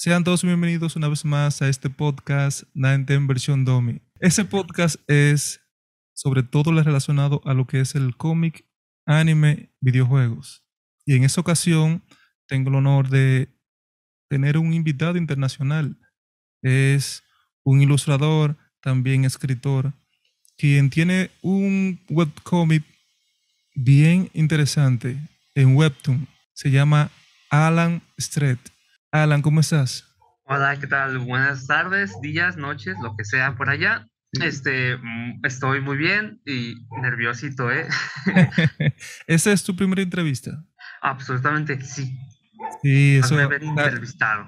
[0.00, 4.00] Sean todos bienvenidos una vez más a este podcast Nineten versión Domi.
[4.20, 5.60] Ese podcast es
[6.14, 8.64] sobre todo relacionado a lo que es el cómic,
[9.06, 10.62] anime, videojuegos.
[11.04, 12.04] Y en esta ocasión
[12.46, 13.48] tengo el honor de
[14.28, 15.98] tener un invitado internacional.
[16.62, 17.24] Es
[17.64, 19.94] un ilustrador, también escritor,
[20.56, 22.84] quien tiene un webcomic
[23.74, 25.18] bien interesante
[25.56, 26.28] en Webtoon.
[26.52, 27.10] Se llama
[27.50, 28.60] Alan Street.
[29.10, 30.04] Alan, ¿cómo estás?
[30.44, 31.18] Hola, ¿qué tal?
[31.18, 34.06] Buenas tardes, días, noches, lo que sea por allá.
[34.32, 37.86] Este, mm, estoy muy bien y nerviosito, ¿eh?
[39.26, 40.62] ¿Esa es tu primera entrevista?
[41.00, 42.18] Absolutamente sí.
[42.82, 43.34] Sí, eso.
[43.34, 43.48] Me.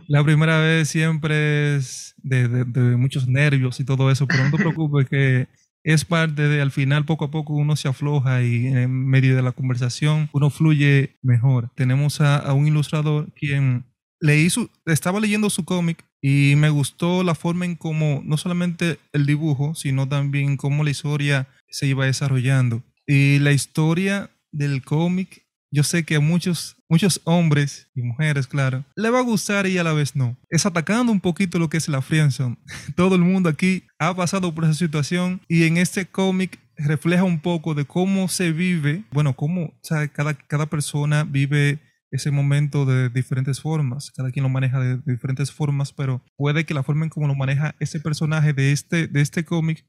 [0.09, 4.57] La, primera vez siempre es de, de, muchos nervios y todo eso, pero no te
[4.63, 5.49] preocupes que
[5.85, 9.43] es parte de, al final, poco a poco uno se afloja y en medio de
[9.43, 11.71] la conversación uno fluye mejor.
[11.75, 13.90] Tenemos a, a un ilustrador quien
[14.21, 18.99] leí su, estaba leyendo su cómic y me gustó la forma en cómo, no solamente
[19.13, 22.83] el dibujo, sino también cómo la historia se iba desarrollando.
[23.07, 28.85] Y la historia del cómic, yo sé que a muchos, muchos hombres y mujeres, claro,
[28.97, 30.37] le va a gustar y a la vez no.
[30.51, 32.59] Es atacando un poquito lo que es la friendzone.
[32.97, 37.41] Todo el mundo aquí ha pasado por esa situación y en este cómic refleja un
[37.41, 39.73] poco de cómo se vive, bueno, cómo
[40.13, 41.79] cada, cada persona vive
[42.11, 44.11] ese momento de diferentes formas.
[44.11, 47.35] Cada quien lo maneja de, diferentes formas, pero puede que la forma en cómo lo
[47.35, 49.85] maneja ese personaje de este, de este cómic,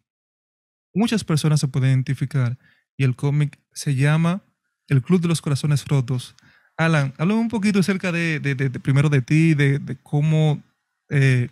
[0.93, 2.57] muchas personas se pueden identificar.
[2.97, 4.43] Y el cómic se llama
[4.87, 6.35] El Club de los Corazones Rotos.
[6.77, 8.39] Alan, háblame un poquito acerca de,
[8.81, 10.61] primero de ti, de, cómo
[11.09, 11.49] eh,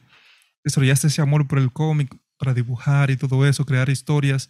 [0.63, 4.49] desarrollaste ese amor por el cómic, para dibujar y todo eso, crear historias.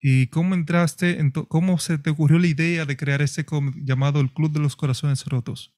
[0.00, 4.20] ¿Y cómo entraste, en cómo se te ocurrió la idea de crear este cómic llamado
[4.20, 5.74] El Club de los Corazones Rotos?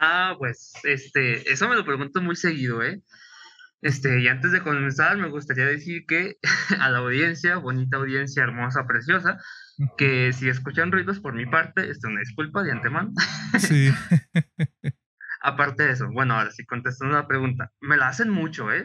[0.00, 3.02] Ah, pues, este, eso me lo pregunto muy seguido, ¿eh?
[3.82, 6.36] Este, y antes de comenzar, me gustaría decir que
[6.80, 9.38] a la audiencia, bonita audiencia, hermosa, preciosa,
[9.96, 13.12] que si escuchan ruidos por mi parte, esto es una disculpa de antemano.
[13.58, 13.90] Sí.
[15.42, 18.84] Aparte de eso, bueno, ahora sí contestando la pregunta, me la hacen mucho, ¿eh?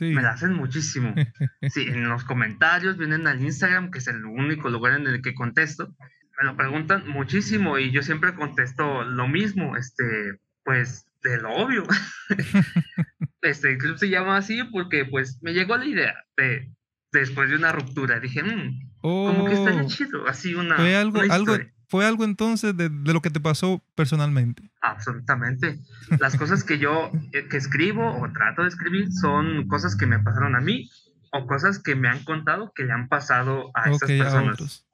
[0.00, 1.14] Me la hacen muchísimo.
[1.70, 5.34] Sí, en los comentarios vienen al Instagram, que es el único lugar en el que
[5.34, 5.94] contesto.
[6.38, 10.04] Me lo preguntan muchísimo y yo siempre contesto lo mismo, este,
[10.64, 11.84] pues, de lo obvio.
[13.42, 16.70] este club se llama así porque, pues, me llegó la idea de,
[17.12, 18.20] después de una ruptura.
[18.20, 19.88] Dije, mmm, como que estaría oh.
[19.88, 20.76] chido, así una.
[20.76, 21.56] Fue algo, algo,
[21.88, 24.70] ¿Fue algo entonces de, lo que te pasó personalmente?
[24.82, 25.78] Absolutamente.
[26.18, 30.18] Las cosas que yo eh, que escribo o trato de escribir son cosas que me
[30.18, 30.90] pasaron a mí
[31.32, 34.86] o cosas que me han contado que le han pasado a esas personas.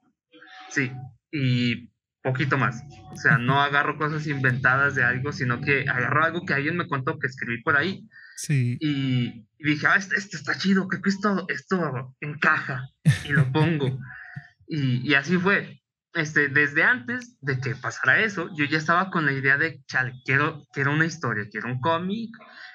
[0.69, 0.91] sí,
[1.31, 1.89] y
[2.21, 2.83] poquito más.
[3.11, 6.87] O sea, no agarro cosas inventadas de algo, sino que agarro algo que alguien me
[6.87, 8.07] contó que escribí por ahí.
[8.35, 8.77] Sí.
[8.79, 12.87] Y, dije, ah, este, este, está chido, que esto, esto encaja
[13.25, 13.99] y lo pongo.
[14.67, 15.82] y, y así fue
[16.13, 20.13] este, desde antes de que pasara eso, yo ya estaba con la idea de, chale,
[20.25, 22.29] quiero, quiero una historia, quiero un cómic,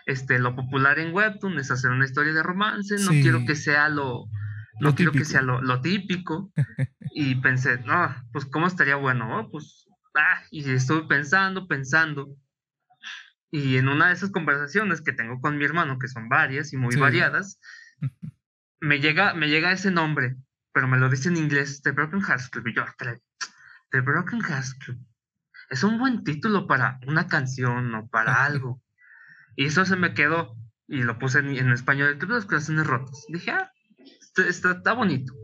[0.06, 3.88] este, lo popular en Webtoon es hacer una historia de romance, no quiero que sea
[3.88, 4.24] lo,
[4.80, 6.52] no quiero que sea lo, típico.
[7.14, 12.34] y pensé, no, pues cómo estaría bueno, oh, pues, ah, y estuve pensando, pensando.
[13.50, 16.76] Y en una de esas conversaciones que tengo con mi hermano, que son varias y
[16.76, 17.60] muy variadas,
[18.80, 20.36] me llega, me llega ese nombre,
[20.78, 22.68] pero me lo dice en inglés, The Broken Hearts Club.
[22.68, 22.84] Y yo,
[23.90, 24.96] The Broken Hearts Club.
[25.70, 28.80] Es un buen título para una canción o para algo.
[29.56, 30.54] Y eso se me quedó
[30.86, 33.26] y lo puse en, español, el Club de Corazones Rotos.
[33.28, 33.72] Dije, ah,
[34.36, 35.34] está, está, bonito.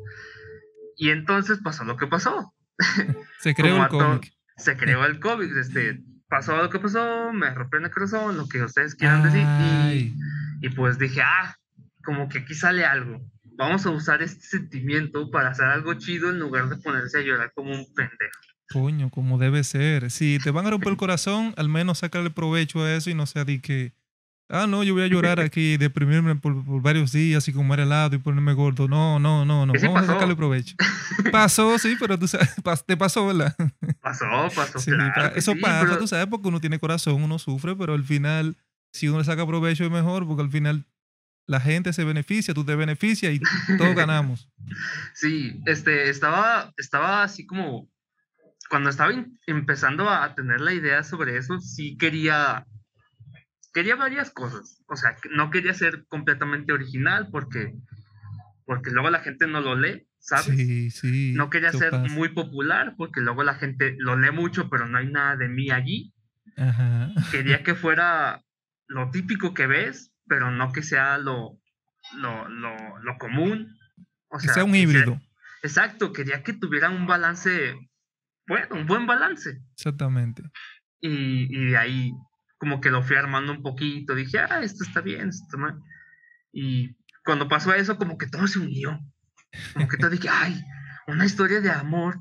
[0.97, 2.55] Y entonces pasó lo que pasó.
[3.41, 4.33] Se creó el cómic.
[4.57, 5.51] Se creó el cómic.
[5.57, 9.45] Este, pasó lo que pasó, me rompió el corazón, lo que ustedes quieran decir.
[9.91, 10.15] Y,
[10.65, 11.57] y pues dije, ah,
[12.05, 16.39] como que aquí sale algo vamos a usar este sentimiento para hacer algo chido en
[16.39, 18.41] lugar de ponerse a llorar como un pendejo.
[18.73, 20.11] Coño, como debe ser.
[20.11, 23.27] Si te van a romper el corazón, al menos sacarle provecho a eso y no
[23.27, 23.93] sea de que,
[24.49, 28.19] ah, no, yo voy a llorar aquí, deprimirme por, varios días y comer helado y
[28.19, 28.89] ponerme gordo.
[28.89, 29.73] No, no, no, no.
[29.81, 30.75] Vamos a sacarle provecho.
[31.31, 32.55] Pasó, sí, pero tú sabes,
[32.87, 33.55] te pasó, ¿verdad?
[34.01, 34.79] Pasó, pasó.
[35.35, 38.57] eso pasa, tú sabes, porque uno tiene corazón, uno sufre, pero al final,
[38.93, 40.87] si uno le saca provecho es mejor, porque al final
[41.47, 43.41] la gente se beneficia, tú te beneficias y
[43.77, 44.51] todos ganamos.
[45.15, 47.91] Sí, este, estaba, estaba así como,
[48.71, 49.13] cuando estaba
[49.47, 52.67] empezando a tener la idea sobre eso, sí quería,
[53.73, 54.83] quería varias cosas.
[54.89, 57.75] O sea, no quería ser completamente original porque,
[58.65, 60.47] porque luego la gente no lo lee, ¿sabes?
[60.47, 61.33] Sí, sí.
[61.35, 65.09] No quería ser muy popular porque luego la gente lo lee mucho, pero no hay
[65.09, 66.15] nada de mí allí.
[67.31, 68.43] Quería que fuera
[68.87, 71.59] lo típico que ves, pero no que sea lo,
[72.17, 73.77] lo, lo, lo común.
[74.29, 75.21] O que sea un híbrido.
[75.63, 77.75] exacto, quería que tuviera un balance,
[78.47, 79.61] bueno, un buen balance.
[79.75, 80.43] Exactamente.
[81.01, 82.13] Y, y de ahí
[82.59, 85.79] como que lo fui armando un poquito, dije, ah, esto está bien, esto está mal.
[86.51, 88.99] Y cuando pasó eso, como que todo se unió.
[89.75, 90.63] Como que todo dije, ay,
[91.07, 92.19] una historia de amor,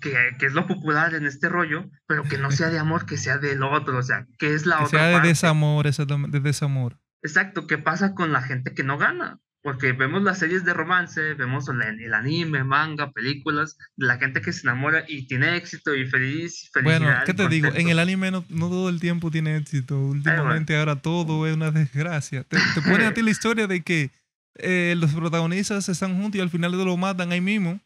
[0.00, 3.18] que, que, es lo popular en este rollo, pero que no sea de amor, que
[3.18, 4.98] sea del otro, o sea, que es la que otra.
[4.98, 5.28] Sea de parte.
[5.28, 5.86] desamor,
[6.30, 6.98] de desamor.
[7.22, 9.38] Exacto, ¿qué pasa con la gente que no gana?
[9.62, 14.54] Porque vemos las series de romance, vemos el, anime, manga, películas, de la gente que
[14.54, 16.70] se enamora y tiene éxito y feliz.
[16.82, 17.68] Bueno, ¿qué te digo?
[17.74, 20.00] En el anime no, no, todo el tiempo tiene éxito.
[20.00, 22.42] Últimamente ahora todo es una desgracia.
[22.44, 24.10] Te, te pone a ti la historia de que
[24.56, 27.80] eh, los protagonistas están juntos y al final lo matan ahí mismo.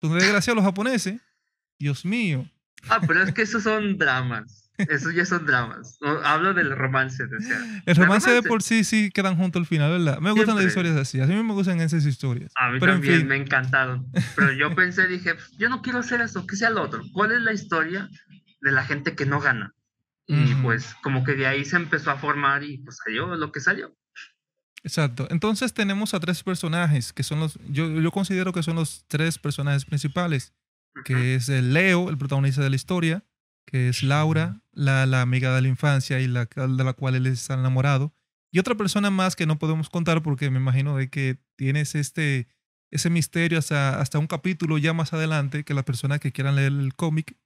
[0.00, 1.20] Entonces, desgracia los japoneses.
[1.78, 2.48] Dios mío.
[2.88, 4.65] Ah, pero es que esos son dramas.
[4.78, 5.98] Esos ya son dramas.
[6.24, 7.22] Hablo del romance.
[7.24, 7.56] O sea,
[7.86, 10.18] el romance, romance, de por sí sí quedan juntos al final, ¿verdad?
[10.20, 10.64] Me gustan Siempre.
[10.64, 11.20] las historias así.
[11.20, 12.52] A mí me gustan esas historias.
[12.56, 14.06] A mí pero también en fin, me encantaron.
[14.34, 17.02] Pero yo pensé, dije, yo no quiero hacer eso, que sea lo otro.
[17.12, 18.08] ¿Cuál es la historia
[18.60, 19.74] de la gente que no gana?
[20.26, 20.62] Y uh -huh.
[20.62, 23.96] pues como que de ahí se empezó a formar y pues salió lo que salió.
[24.82, 25.26] Exacto.
[25.30, 29.38] Entonces tenemos a tres personajes que son los, yo, yo considero que son los tres
[29.38, 30.52] personajes principales,
[30.94, 31.02] uh -huh.
[31.04, 33.24] que es el Leo, el protagonista de la historia,
[33.66, 37.26] que es Laura, la, la amiga de la infancia y la de la cual él
[37.26, 38.14] está enamorado,
[38.52, 42.46] y otra persona más que no podemos contar porque me imagino de que tienes este,
[42.90, 46.72] ese misterio hasta, hasta un capítulo ya más adelante, que las personas que quieran leer
[46.72, 47.36] el cómic,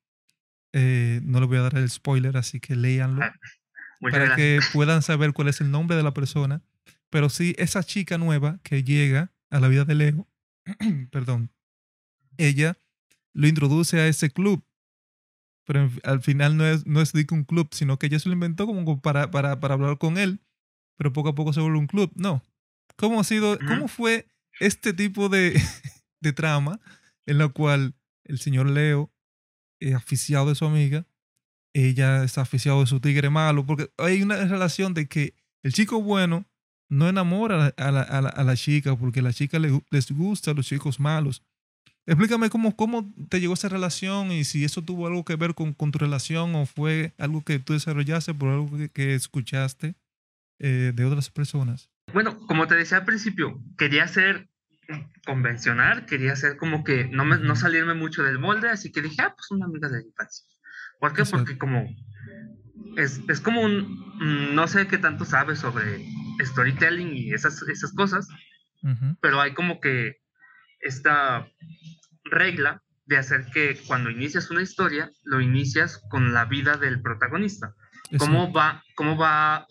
[0.73, 3.33] eh, no les voy a dar el spoiler, así que léanlo, Ah,
[4.01, 4.37] para gracias.
[4.37, 6.63] que puedan saber cuál es el nombre de la persona.
[7.11, 10.29] Pero sí, esa chica nueva que llega a la vida de Leo,
[11.11, 11.51] perdón,
[12.39, 12.77] ella
[13.33, 14.65] lo introduce a ese club.
[15.65, 18.35] Pero en- al final no es, no es un club, sino que ella se lo
[18.35, 20.41] inventó como para, para, para hablar con él.
[20.97, 22.11] Pero poco a poco se vuelve un club.
[22.15, 22.43] No.
[22.97, 24.27] ¿Cómo ha sido, cómo fue
[24.59, 25.53] este tipo de,
[26.21, 26.81] de trama
[27.27, 29.11] en la cual el señor Leo
[29.81, 31.07] es aficiado de su amiga,
[31.73, 33.65] ella está aficiado de su tigre malo?
[33.65, 36.47] Porque hay una relación de que el chico bueno
[36.91, 40.11] no enamora a la, a la, a la, chica porque a la chica le, les
[40.11, 41.43] gusta a los chicos malos.
[42.07, 45.75] Explícame cómo, cómo te llegó esa relación y si eso tuvo algo que ver con,
[45.75, 49.95] con tu relación o fue algo que tú desarrollaste por algo que, que escuchaste
[50.59, 51.91] eh, de otras personas.
[52.13, 54.49] Bueno, como te decía al principio, quería ser
[55.25, 59.23] convencional, quería ser como que no, me, no salirme mucho del molde, así que dije,
[59.23, 60.45] ah, pues una amiga de la infancia.
[60.99, 61.23] ¿Por qué?
[61.23, 61.45] Exacto.
[61.45, 61.89] Porque como
[62.97, 66.05] es, es como un, no sé qué tanto sabes sobre
[66.41, 68.29] storytelling y esas, esas cosas,
[68.83, 69.17] Ujú.
[69.21, 70.20] pero hay como que
[70.81, 71.49] esta
[72.25, 77.75] regla de hacer que cuando inicias una historia, lo inicias con la vida del protagonista.
[78.19, 79.67] Cómo va, cómo va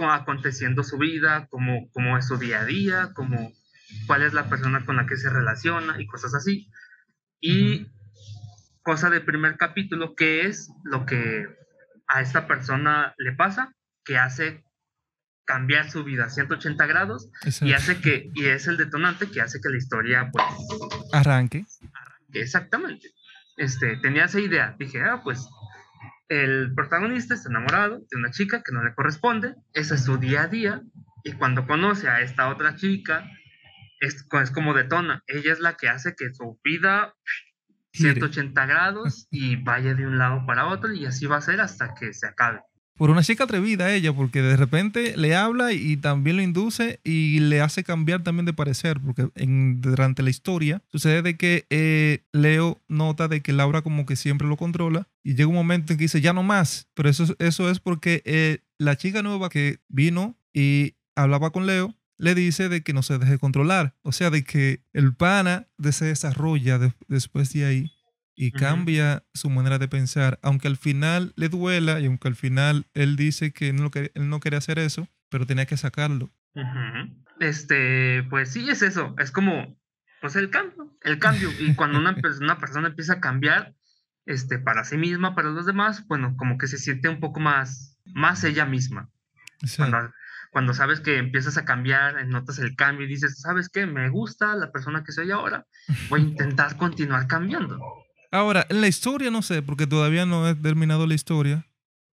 [0.00, 3.52] aconteciendo su vida, cómo, cómo es su día a día, cómo,
[4.06, 6.68] cuál es la persona con la que se relaciona y cosas así.
[7.40, 7.86] Y
[8.82, 11.46] cosa del primer capítulo, que es lo que
[12.06, 13.74] a esta persona le pasa,
[14.04, 14.64] que hace
[15.48, 17.30] cambiar su vida a 180 grados
[17.62, 20.44] y hace que, y es el detonante que hace que la historia, pues,
[21.10, 21.64] Arranque.
[22.34, 23.08] exactamente,
[23.56, 25.48] este, tenía esa idea, dije, ah, pues,
[26.28, 30.42] el protagonista está enamorado de una chica que no le corresponde, ese es su día
[30.42, 30.82] a día,
[31.24, 33.24] y cuando conoce a esta otra chica,
[34.00, 37.14] es, es como detona, ella es la que hace que su vida
[37.90, 38.12] Gire.
[38.12, 41.94] 180 grados y vaya de un lado para otro y así va a ser hasta
[41.94, 42.60] que se acabe.
[42.98, 47.38] Por una chica atrevida ella, porque de repente le habla y también lo induce y
[47.40, 52.24] le hace cambiar también de parecer, porque en, durante la historia sucede de que eh,
[52.32, 55.98] Leo nota de que Laura como que siempre lo controla y llega un momento en
[55.98, 59.78] que dice ya no más, pero eso, eso es porque eh, la chica nueva que
[59.88, 64.30] vino y hablaba con Leo le dice de que no se deje controlar, o sea,
[64.30, 67.92] de que el pana se desarrolla de- después de ahí
[68.38, 68.58] y Ujú.
[68.58, 73.16] cambia su manera de pensar, aunque al final le duela y aunque al final él
[73.16, 76.30] dice que no, él no quería hacer eso, pero tenía que sacarlo.
[76.54, 77.24] Ujú.
[77.40, 79.76] Este, pues sí, es eso, es como,
[80.20, 81.50] pues el cambio, el cambio.
[81.58, 83.74] Y cuando una, una persona empieza a cambiar,
[84.24, 87.98] este, para sí misma, para los demás, bueno, como que se siente un poco más,
[88.06, 89.10] más ella misma.
[89.64, 90.12] Sea, Cuando,
[90.52, 93.86] cuando sabes que empiezas a cambiar, notas el cambio y dices, ¿sabes qué?
[93.86, 95.66] Me gusta la persona que soy ahora,
[96.08, 97.80] voy a intentar continuar cambiando.
[98.30, 101.64] Ahora, en la historia no sé, porque todavía no he terminado la historia.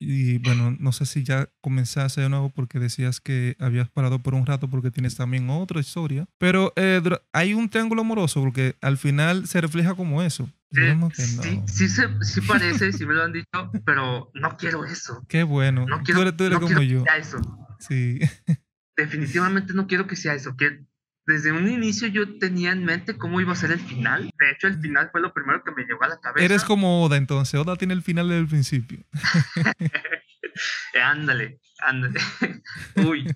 [0.05, 4.35] Y bueno, no sé si ya comenzaste de nuevo porque decías que habías parado por
[4.35, 6.27] un rato porque tienes también otra historia.
[6.39, 7.01] Pero eh,
[7.33, 10.51] hay un triángulo amoroso porque al final se refleja como eso.
[10.73, 11.11] Eh, no.
[11.15, 15.25] sí, sí, se, sí parece, sí me lo han dicho, pero no quiero eso.
[15.29, 15.87] Qué bueno.
[15.87, 17.05] No tú quiero, eres, tú eres no como quiero yo.
[17.05, 17.69] que sea eso.
[17.79, 18.19] Sí.
[18.97, 20.85] Definitivamente no quiero que sea eso, que
[21.27, 24.31] desde un inicio yo tenía en mente cómo iba a ser el final.
[24.39, 26.45] De hecho, el final fue lo primero que me llegó a la cabeza.
[26.45, 28.99] Eres como Oda entonces, Oda tiene el final del principio.
[31.03, 32.21] ándale, ándale.
[33.07, 33.27] Uy,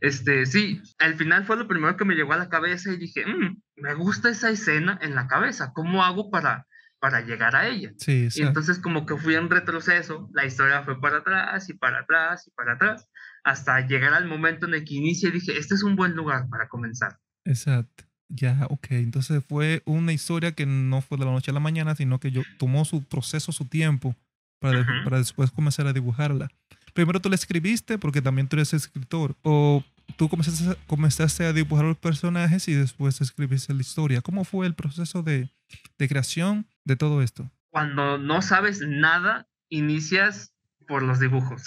[0.00, 3.24] este, sí, el final fue lo primero que me llegó a la cabeza y dije,
[3.26, 6.66] "Mm, me gusta esa escena en la cabeza, ¿cómo hago para,
[6.98, 7.92] para llegar a ella?
[7.98, 12.00] Sí, Y entonces como que fui en retroceso, la historia fue para atrás y para
[12.00, 13.08] atrás y para atrás,
[13.44, 16.48] hasta llegar al momento en el que inicia y dije, este es un buen lugar
[16.50, 17.16] para comenzar.
[17.46, 18.04] Exacto.
[18.28, 18.86] Ya, ok.
[18.90, 22.30] Entonces fue una historia que no fue de la noche a la mañana, sino que
[22.32, 24.16] yo tomó su proceso, su tiempo,
[24.60, 26.48] para, de- para después comenzar a dibujarla.
[26.92, 29.84] Primero tú la escribiste porque también tú eres escritor, o
[30.16, 34.20] tú comenzaste, a- comenzaste a dibujar los personajes y después escribiste la historia.
[34.22, 35.48] ¿Cómo fue el proceso de,
[35.98, 37.48] de creación de todo esto?
[37.70, 40.52] Cuando no sabes nada, inicias
[40.86, 41.64] por los dibujos.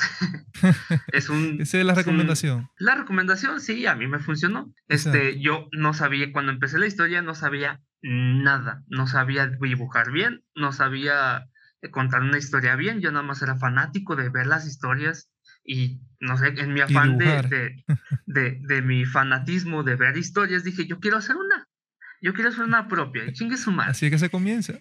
[1.13, 1.61] es un...
[1.61, 2.69] Esa es la es un- recomendación.
[2.77, 4.73] La recomendación, sí, a mí me funcionó.
[4.87, 5.17] Exacto.
[5.19, 8.83] Este, yo no sabía, cuando empecé la historia, no sabía nada.
[8.87, 11.47] No sabía dibujar bien, no sabía
[11.81, 13.01] eh, contar una historia bien.
[13.01, 15.29] Yo nada más era fanático de ver las historias
[15.63, 17.83] y, no sé, en mi afán de, de,
[18.25, 21.67] de, de mi fanatismo de ver historias, dije, yo quiero hacer una.
[22.21, 23.23] Yo quiero hacer una propia.
[23.25, 23.91] Y chingue su madre.
[23.91, 24.73] Así que se comienza.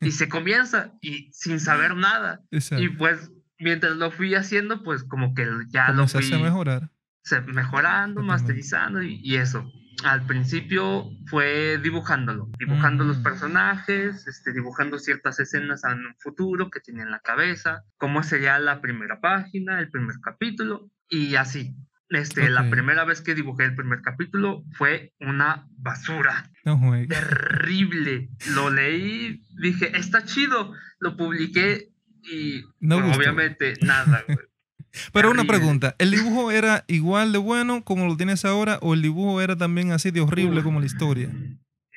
[0.00, 2.40] Y se comienza y sin saber nada.
[2.50, 2.84] Exacto.
[2.84, 3.30] Y pues,
[3.62, 6.90] mientras lo fui haciendo, pues como que ya lo fui a mejorar.
[7.24, 8.22] se- mejorando, Totalmente.
[8.22, 9.70] masterizando y, y eso.
[10.04, 13.22] Al principio fue dibujándolo, dibujando los Mm.
[13.22, 18.58] personajes, este, dibujando ciertas escenas en un futuro que tenía en la cabeza, cómo sería
[18.58, 21.76] la primera página, el primer capítulo y así.
[22.08, 22.70] Este, La Ok.
[22.70, 26.78] primera vez que dibujé el primer capítulo fue una basura No
[27.08, 28.28] terrible.
[28.54, 31.88] Lo leí, dije, está chido, lo publiqué
[32.30, 33.20] y No pues, gustó.
[33.20, 34.24] obviamente nada.
[34.26, 34.38] güey.
[35.12, 39.00] Pero una pregunta, ¿el dibujo era igual de bueno como lo tienes ahora o el
[39.00, 40.64] dibujo era también así de horrible Uf.
[40.64, 41.30] como la historia?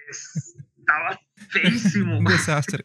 [0.09, 2.19] Estaba feísimo.
[2.19, 2.83] Un desastre.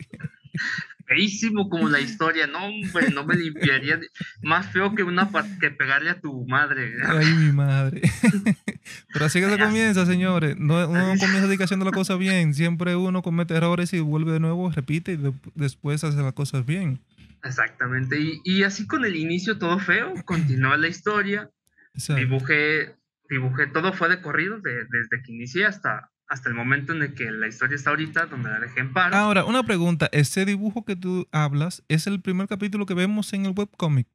[1.07, 4.01] feísimo como la historia, no, hombre, no me limpiaría.
[4.43, 5.29] Más feo que una
[5.61, 6.93] que pegarle a tu madre.
[7.07, 8.01] Ay, mi madre.
[9.13, 10.57] Pero así que se comienza, señores.
[10.59, 12.55] No, uno Así- comienza así haciendo las cosas bien.
[12.55, 16.65] Siempre uno comete errores y vuelve de nuevo, repite y de- después hace las cosas
[16.67, 17.01] bien.
[17.43, 18.21] Exactamente.
[18.21, 21.51] Y, y así con el inicio todo feo, continuó la historia,
[21.95, 22.21] Exacto.
[22.21, 22.97] dibujé,
[23.29, 27.15] dibujé, todo fue de corrido, de- desde que inicié hasta, hasta el momento en el
[27.15, 29.17] que la historia está ahorita, donde la dejé en paro.
[29.17, 30.09] Ahora, una pregunta.
[30.13, 34.07] ¿Ese dibujo que tú hablas es el primer capítulo que vemos en el webcomic?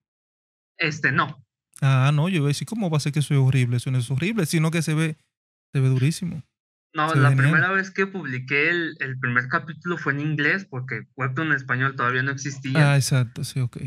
[0.77, 1.43] Este, no.
[1.81, 3.77] Ah, no, yo voy a decir, ¿cómo va a ser que eso es horrible?
[3.77, 5.17] Eso no es horrible, sino que se ve,
[5.73, 6.41] se ve durísimo.
[6.95, 7.49] No, Se la genial.
[7.49, 11.95] primera vez que publiqué el, el primer capítulo fue en inglés, porque Webtoon en español
[11.95, 12.93] todavía no existía.
[12.93, 13.77] Ah, exacto, sí, ok.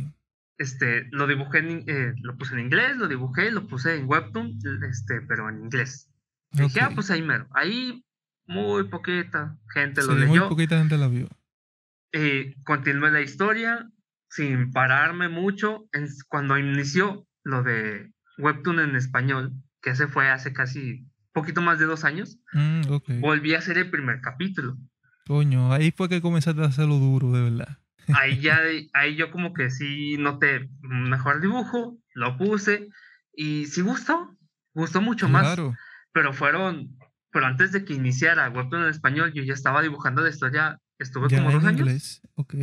[0.59, 4.59] este, lo dibujé, en, eh, lo puse en inglés, lo dibujé, lo puse en Webtoon,
[4.89, 6.11] este, pero en inglés.
[6.53, 7.47] Dije, ah, pues ahí mero.
[7.55, 8.05] Ahí
[8.47, 10.49] muy poquita gente Sí, lo muy leyó.
[10.49, 11.29] poquita gente la vio.
[12.13, 13.89] Eh, continué la historia
[14.31, 15.89] sin pararme mucho.
[15.93, 21.07] En- cuando inició lo de Webtoon en español, que ese fue hace casi
[21.41, 23.11] poquito más de dos años, Mm, ok.
[23.21, 24.77] volví a hacer el primer capítulo.
[25.27, 27.79] Coño, ahí fue que comenzaste a hacerlo duro, de verdad.
[28.15, 28.59] ahí ya,
[28.95, 32.89] ahí yo como que sí noté mejor dibujo, lo puse
[33.35, 34.37] y sí gustó,
[34.75, 35.75] gustó mucho más, Claro.
[36.13, 36.97] pero fueron,
[37.31, 41.29] pero antes de que iniciara Webtoon en español, yo ya estaba dibujando la historia, estuve
[41.29, 42.23] Ya como dos en años, inglés.
[42.35, 42.55] Ok.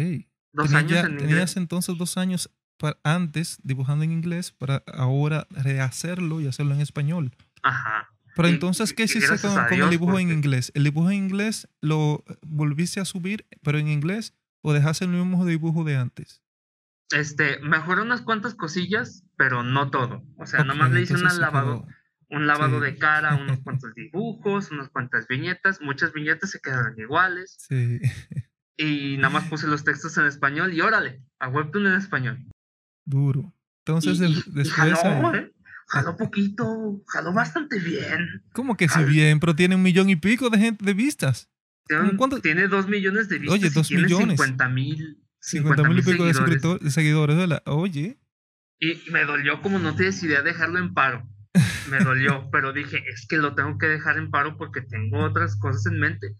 [0.53, 1.29] dos años ya- en inglés.
[1.29, 6.81] Tenías entonces dos años pa- antes dibujando en inglés para ahora rehacerlo y hacerlo en
[6.81, 7.31] español.
[7.61, 8.09] Ajá.
[8.35, 10.71] Pero Y- entonces, ¿qué y hiciste con, con el dibujo en porque- inglés?
[10.75, 14.33] ¿El dibujo en inglés lo volviste a subir, pero en inglés?
[14.61, 16.41] ¿O dejaste el mismo dibujo de antes?
[17.11, 20.23] Este, mejoré unas cuantas cosillas, pero no todo.
[20.37, 21.87] O sea, Ok, nomás le hice un entonces se lavado,
[22.29, 22.85] un lavado Sí.
[22.85, 27.55] de cara, unos cuantos dibujos, unas cuantas viñetas, muchas viñetas se quedaron iguales.
[27.69, 27.99] Sí.
[28.77, 32.45] y nada más puse los textos en español y órale, a Webtoon en español.
[33.05, 33.53] Duro.
[33.85, 34.69] Entonces, y, el- y- y después...
[34.99, 35.51] jaló, ahí- ¿eh?
[35.87, 38.43] Jaló poquito, jaló bastante bien.
[38.53, 39.39] ¿Cómo que si bien?
[39.39, 41.49] Pero tiene un millón y pico de gente de vistas.
[41.87, 42.41] Tiene, cuánto?
[42.41, 44.39] tiene dos millones de vistas Oye, y dos tiene millones.
[44.39, 46.83] 50 mil 50 mil y pico de, seguidores.
[46.83, 47.61] de seguidores, ¿verdad?
[47.67, 48.19] Oye.
[48.79, 51.29] Y me dolió como no tienes idea dejarlo en paro.
[51.89, 55.55] Me dolió, pero dije, es que lo tengo que dejar en paro porque tengo otras
[55.55, 56.35] cosas en mente.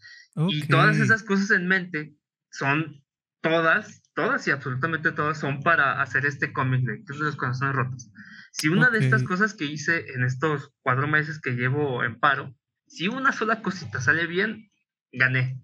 [0.50, 2.16] Y todas esas cosas en mente
[2.50, 3.04] son
[3.42, 8.10] todas, todas y absolutamente todas son para hacer este cómic de de los Corazones Rotos.
[8.58, 12.56] Si una de estas cosas que hice en estos cuatro meses que llevo en paro,
[12.88, 14.72] si una sola cosita sale bien,
[15.12, 15.60] gané.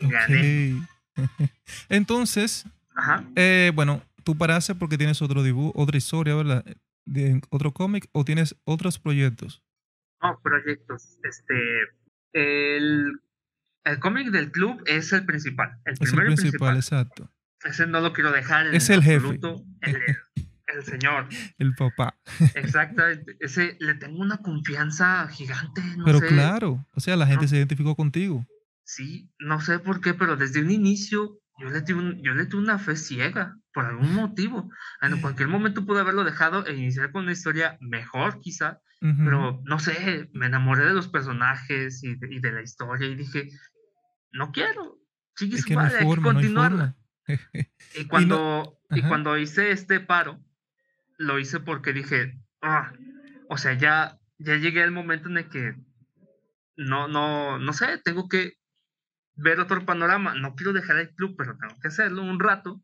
[0.00, 0.80] Gané.
[1.90, 2.64] Entonces,
[2.96, 3.24] Ajá.
[3.36, 6.64] eh, bueno, tú paraste porque tienes otro dibujo, otra historia, ¿verdad?
[7.04, 9.62] de otro cómic o tienes otros proyectos?
[10.22, 11.18] No, proyectos.
[11.24, 11.54] Este,
[12.32, 13.20] el,
[13.84, 15.78] el cómic del club es el principal.
[15.84, 16.76] El Es el principal, principal.
[16.76, 17.30] exacto.
[17.64, 18.68] Ese no lo quiero dejar.
[18.68, 19.16] en Es el jefe.
[19.16, 19.64] absoluto.
[19.82, 19.96] El,
[20.74, 21.28] el señor.
[21.58, 22.18] El papá.
[22.54, 23.36] Exactamente.
[23.40, 25.82] Ese le tengo una confianza gigante.
[25.96, 26.26] No Pero sé.
[26.28, 27.48] claro, o sea, la gente No.
[27.48, 28.46] se identificó contigo.
[28.84, 32.46] Sí, no sé por qué, pero desde un inicio yo le tuve, un- yo le
[32.46, 34.70] tuve una fe ciega por algún motivo.
[35.00, 39.24] En cualquier momento pude haberlo dejado e iniciar con una historia mejor, quizá, Ujú.
[39.24, 43.14] pero no sé, me enamoré de los personajes y de, y de la historia y
[43.14, 43.48] dije,
[44.32, 44.98] no quiero,
[45.36, 46.78] sigue es que no hay madre, hay que forma, no hay continuarla.
[46.78, 46.96] forma.
[47.94, 50.42] Y cuando, y cuando hice este paro,
[51.22, 52.92] lo hice porque dije, "Ah",
[53.48, 55.74] o sea, ya, ya llegué al momento en el que
[56.76, 58.54] no, no, no sé, tengo que
[59.34, 60.34] ver otro panorama.
[60.34, 62.80] No quiero dejar el club, pero tengo que hacerlo un rato.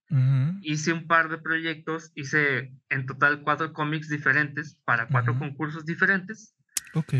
[0.62, 6.54] Hice un par de proyectos, hice en total cuatro cómics diferentes para cuatro concursos diferentes.
[6.94, 7.12] Ok.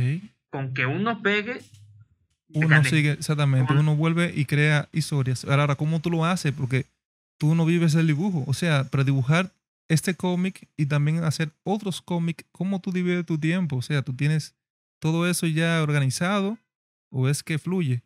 [0.51, 1.61] Con que uno pegue,
[2.55, 2.89] Uno gané.
[2.89, 5.45] sigue, exactamente, Uno- uno vuelve y crea historias.
[5.45, 6.53] Ahora, ¿cómo tú lo haces?
[6.53, 6.87] Porque
[7.39, 8.45] tú no vives el dibujo.
[8.47, 9.51] O sea, para dibujar
[9.89, 13.77] este cómic y también hacer otros cómics, ¿cómo tú divides tu tiempo?
[13.77, 14.55] O sea, ¿tú tienes
[15.01, 16.59] todo eso ya organizado
[17.11, 18.05] o es que fluye?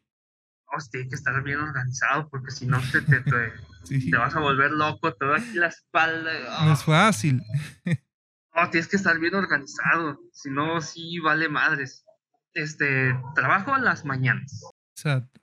[0.72, 3.52] hostia, hay que estar bien organizado porque si no te, te, te,
[3.84, 6.32] Sí, te vas a volver loco, te da aquí la espalda.
[6.64, 6.72] no ah.
[6.72, 7.42] es fácil.
[8.54, 12.04] No, tienes que estar bien organizado, si no, sí vale madres.
[12.52, 14.60] Este, trabajo en las mañanas,
[14.94, 15.40] Exacto.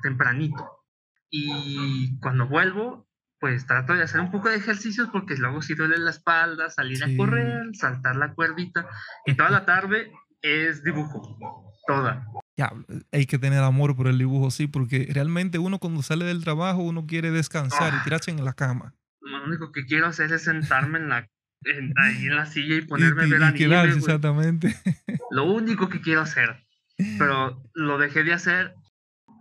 [0.00, 0.70] tempranito.
[1.28, 3.10] Y cuando vuelvo,
[3.42, 6.98] pues trato de hacer un poco de ejercicios porque luego sí duele la espalda, salir
[6.98, 7.12] Sí.
[7.12, 8.86] a correr, saltar la cuerdita.
[9.26, 11.36] Y toda la tarde es dibujo,
[11.88, 12.24] toda.
[12.56, 12.72] Ya,
[13.10, 16.82] hay que tener amor por el dibujo, sí, porque realmente uno cuando sale del trabajo,
[16.82, 18.02] uno quiere descansar y Ah.
[18.04, 18.94] tirarse en la cama.
[19.20, 21.28] Lo único que quiero hacer es sentarme en la,
[21.64, 23.98] en- ahí en la silla y Y, ponerme a y- ver y anime, quedarse, güey.
[23.98, 24.76] exactamente.
[25.32, 26.64] Lo único que quiero hacer.
[27.18, 28.72] Pero lo dejé de hacer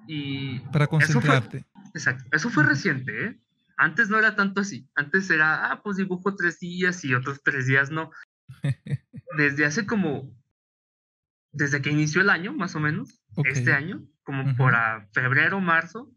[0.07, 1.65] y Para fue- concentrarte.
[1.93, 2.23] Exacto.
[2.31, 3.37] Eso fue reciente, ¿eh?
[3.81, 4.87] Antes no era tanto así.
[4.93, 8.11] Antes era, ah, pues dibujo tres días y otros tres días no.
[9.37, 10.31] Desde hace como,
[11.51, 14.55] desde que inició el año, más o menos, este año, como Ujú.
[14.57, 16.11] por a febrero, marzo,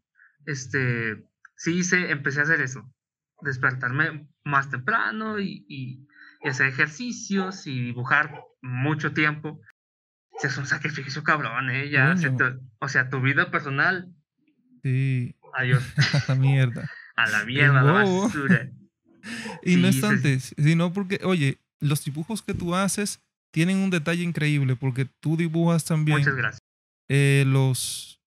[0.47, 1.25] este,
[1.57, 2.93] sí hice, empecé a hacer eso.
[3.41, 6.07] Despertarme más temprano y, y-
[6.43, 9.61] y hacer ejercicios y dibujar mucho tiempo.
[10.39, 11.89] Sí, Es un sacrificio cabrón, ¿eh?
[11.89, 12.37] Ya, se Coño.
[12.37, 14.13] te- o sea, tu vida personal,
[14.83, 15.83] Sí, adiós,
[16.39, 16.91] mierda.
[17.17, 18.71] A la mierda, la basura.
[19.63, 23.23] Y no es sí, tanto, sino porque, oye, los dibujos que tú haces
[23.53, 26.61] tienen un detalle increíble porque tú dibujas también Muchas gracias.
[27.09, 28.21] eh, los,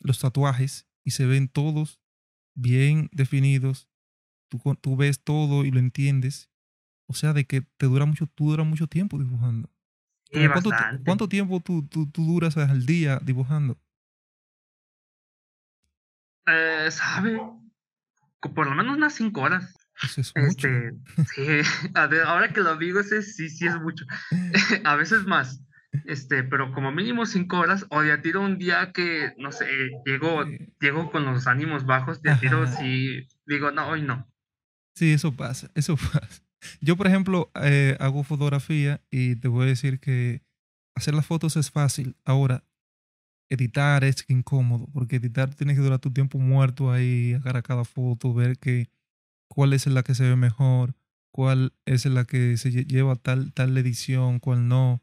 [0.00, 1.98] los tatuajes y se ven todos
[2.54, 3.88] bien definidos.
[4.48, 6.48] Tú, tú ves todo y lo entiendes.
[7.06, 9.68] O sea, de que te dura mucho, tú duras mucho tiempo dibujando.
[10.26, 11.04] Sí, Como ¿Cuánto, bastante.
[11.04, 13.80] cuánto tiempo tú, tú, tú duras al día dibujando?
[16.46, 17.40] Eh, ¿Sabe?
[18.40, 19.74] Por lo menos unas cinco horas.
[20.00, 20.68] Pues es mucho.
[20.68, 20.92] Este,
[21.34, 21.42] sí,
[21.94, 24.04] a ver, ahora que lo digo, ese sí, sí es mucho.
[24.84, 25.62] a veces más.
[26.06, 29.66] Este, pero como mínimo cinco horas, o de a tiro un día que, no sé,
[30.06, 30.44] llego,
[30.80, 34.30] llego con los ánimos bajos, de a tiro sí digo, no, hoy no.
[34.94, 36.42] Sí, eso pasa, eso pasa.
[36.80, 40.42] Yo, por ejemplo, eh, hago fotografía y te voy a decir que
[40.94, 42.16] hacer las fotos es fácil.
[42.24, 42.64] Ahora,
[43.50, 48.32] editar es incómodo, porque editar tienes que durar tu tiempo muerto ahí, agarrar cada foto,
[48.32, 48.88] ver que,
[49.48, 50.94] cuál es la que se ve mejor,
[51.32, 55.02] cuál es la que se lle- lleva tal, tal edición, cuál no.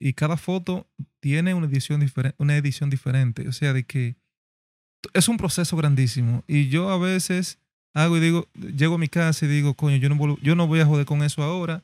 [0.00, 0.88] Y cada foto
[1.20, 3.48] tiene una edición, diferente una edición diferente.
[3.48, 4.16] O sea, de que
[5.12, 6.44] es un proceso grandísimo.
[6.46, 7.58] Y yo a veces
[7.94, 10.80] hago y digo, llego a mi casa y digo, coño, yo no, yo no voy
[10.80, 11.82] a joder con eso ahora.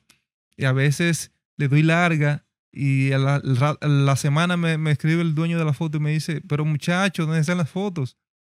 [0.56, 2.44] Y a veces le doy larga
[2.76, 6.00] y a la, a la semana me, me escribe el dueño de la foto y
[6.00, 8.16] me dice, pero muchacho, ¿dónde están las fotos?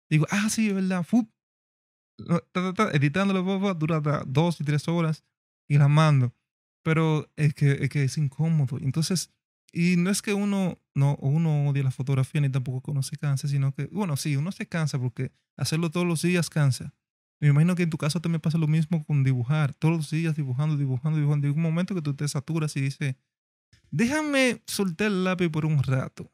[0.09, 1.03] Digo, ah, sí, es verdad.
[1.03, 1.29] Fup.
[2.92, 5.24] Editándolo, dura dos y tres horas
[5.68, 6.33] y las mando.
[6.85, 8.79] Pero es que, es que es incómodo.
[8.81, 9.33] Entonces,
[9.72, 13.16] y no es que uno no uno odie la fotografía ni tampoco que uno se
[13.16, 16.94] canse, sino que, bueno, sí, uno se cansa porque hacerlo todos los días cansa.
[17.40, 19.74] Me imagino que en tu caso también pasa lo mismo con dibujar.
[19.74, 21.48] Todos los días dibujando, dibujando, dibujando.
[21.48, 23.16] Llega un momento que tú te saturas y dices,
[23.90, 26.30] déjame soltar el lápiz por un rato.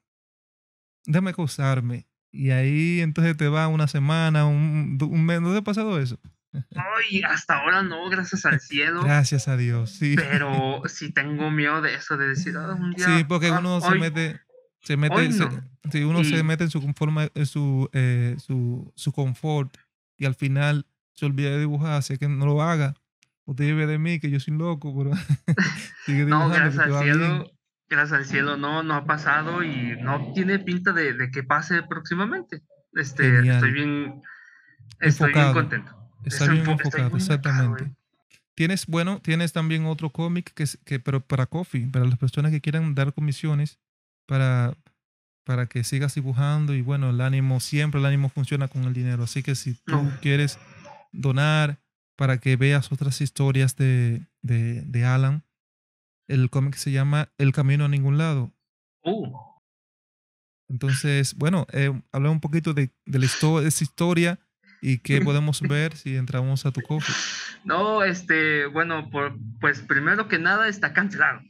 [1.06, 2.06] Déjame causarme.
[2.32, 5.40] Y ahí entonces te va una semana, un, un mes.
[5.40, 6.18] ¿No te ha pasado eso?
[6.74, 9.02] Ay, hasta ahora no, gracias al cielo.
[9.04, 10.16] Gracias a Dios, sí.
[10.16, 13.06] Pero sí tengo miedo de eso, de decir, "Ah, un día.
[13.06, 14.40] Sí, porque ah, uno se hoy- mete,
[14.82, 15.62] se mete, se- no.
[15.92, 19.76] sí, uno se mete en su conforma, en su, eh, su, su confort
[20.16, 22.94] y al final se olvida de dibujar, así que no lo haga,
[23.50, 25.10] o te lleve de mí, que yo soy loco, pero
[26.06, 27.50] sigue No, gracias al cielo,
[27.88, 31.82] gracias al cielo no, no ha pasado y no tiene pinta de, de que pase
[31.82, 32.62] próximamente.
[32.92, 34.22] Este, estoy bien,
[35.00, 35.90] estoy bien contento.
[36.24, 37.92] Está bien enfocado, exactamente.
[38.54, 42.60] Tienes, bueno, tienes también otro cómic que, que, pero para Coffee, para las personas que
[42.60, 43.80] quieran dar comisiones
[44.26, 44.74] para,
[45.42, 49.24] para que sigas dibujando y bueno, el ánimo, siempre el ánimo funciona con el dinero.
[49.24, 50.60] Así que si tú quieres
[51.10, 51.80] donar
[52.20, 55.42] para que veas otras historias de, de, de Alan,
[56.28, 58.52] el cómic se llama El Camino a Ningún Lado.
[59.02, 59.34] Uh.
[60.68, 64.38] Entonces, bueno, eh, habla un poquito de, de, la de esa historia
[64.82, 67.14] ¿Y qué podemos ver si entramos a tu coffee?
[67.64, 71.40] No, este, bueno, por, pues primero que nada está cancelado.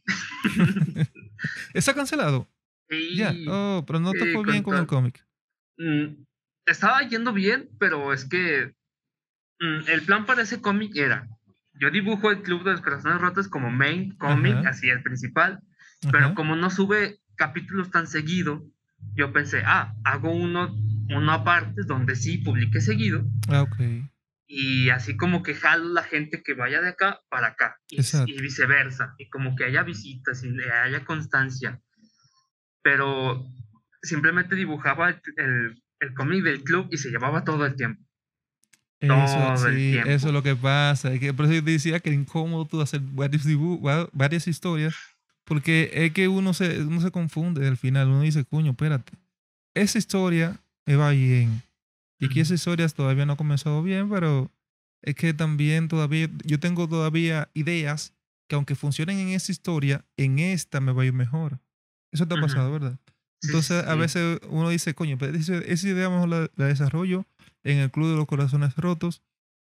[1.74, 2.48] ¿Está cancelado?
[2.88, 3.16] Sí.
[3.16, 5.26] Ya, oh, pero no te fue bien con el cómic.
[5.78, 6.22] Mm,
[6.64, 8.72] estaba yendo bien, pero es que
[9.60, 11.28] el plan para ese cómic era,
[11.74, 15.60] yo dibujo el Club de los Corazones Rotos como main cómic, así el principal,
[16.10, 18.64] pero como no sube capítulos tan seguido,
[19.14, 20.74] yo pensé, ah, hago uno
[21.16, 23.24] una aparte donde sí publique seguido.
[23.48, 23.76] Ah, ok.
[24.46, 27.78] Y así como que jalo la gente que vaya de acá para acá.
[27.88, 29.14] Y, y viceversa.
[29.18, 30.50] Y como que haya visitas y
[30.84, 31.80] haya constancia.
[32.82, 33.44] Pero
[34.02, 38.02] simplemente dibujaba el, el, cómic del club y se llevaba todo el tiempo.
[39.00, 41.18] Eso, sí, eso es lo que pasa.
[41.18, 43.44] Que por eso decía que es incómodo tú hacer varios
[44.12, 44.94] varias historias,
[45.44, 48.08] porque es que uno se, uno se confunde al final.
[48.08, 49.12] Uno dice, coño, espérate.
[49.74, 51.62] Esa historia me va bien.
[52.18, 54.50] Y aquí esa historia todavía no ha comenzado bien, pero
[55.02, 58.12] es que también todavía, yo tengo todavía ideas
[58.46, 61.60] que aunque funcionen en esa historia, en esta me va a ir mejor.
[62.12, 62.98] Eso te ha pasado, ¿verdad?
[63.42, 67.24] Entonces a veces uno dice, coño, pero esa idea mejor la, la, desarrollo
[67.64, 69.22] en el Club de los Corazones Rotos.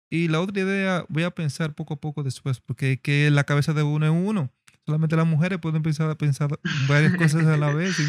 [0.10, 3.44] Y la otra idea voy a pensar poco a poco después, porque es que la
[3.44, 4.52] cabeza de uno en uno.
[4.86, 7.96] Solamente las mujeres pueden pensar, pensar varias cosas a la vez.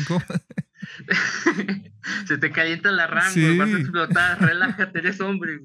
[2.27, 5.63] Se te calienta la rama, vas a explotar, relájate, eres hombre.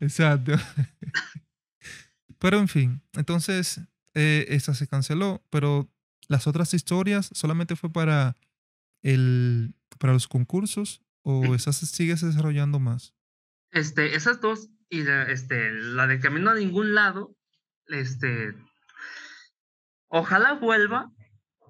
[0.00, 0.52] Exacto.
[2.38, 3.80] Pero en fin, entonces
[4.14, 5.90] eh, esta se canceló, pero
[6.28, 8.36] las otras historias solamente fue para
[9.02, 13.15] el para los concursos o esas sigues desarrollando más.
[13.76, 17.36] Este, esas dos y la, este, la de camino a ningún lado,
[17.88, 18.54] este,
[20.08, 21.10] Ojalá vuelva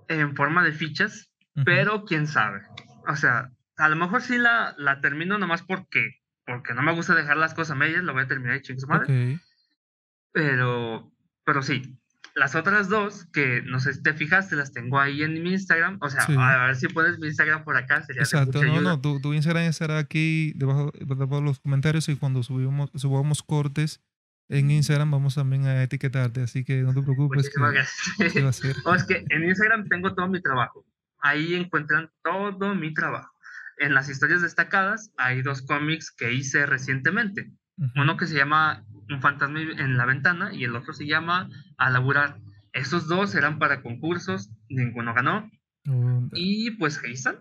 [0.08, 1.32] en forma de fichas,
[1.64, 2.62] pero quién sabe.
[3.08, 7.14] O sea, a lo mejor sí la, la termino nomás porque, porque no me gusta
[7.14, 9.40] dejar las cosas a medias, lo voy a terminar y chingos madre.
[10.32, 11.12] Pero,
[11.44, 11.98] pero sí,
[12.37, 15.99] las otras dos, que no sé si te fijaste, las tengo ahí en mi Instagram.
[16.03, 18.03] O sea, a ver si pones mi Instagram por acá.
[18.03, 22.16] Sería Exacto, no, no, tu, tu, Instagram estará aquí debajo, debajo de los comentarios y
[22.16, 24.01] cuando subimos, subamos cortes
[24.49, 27.51] en Instagram vamos también a etiquetarte, así que no te preocupes.
[27.51, 28.77] Que, va a ser?
[28.96, 30.85] es que en Instagram tengo todo mi trabajo.
[31.20, 33.33] Ahí encuentran todo mi trabajo.
[33.79, 37.51] En las historias destacadas hay dos cómics que hice recientemente.
[37.96, 41.90] Uno que se llama Un fantasma en la ventana y el otro se llama A
[41.90, 42.40] laburar.
[42.72, 45.50] Esos dos eran para concursos, ninguno ganó.
[46.32, 47.38] y pues ahí están.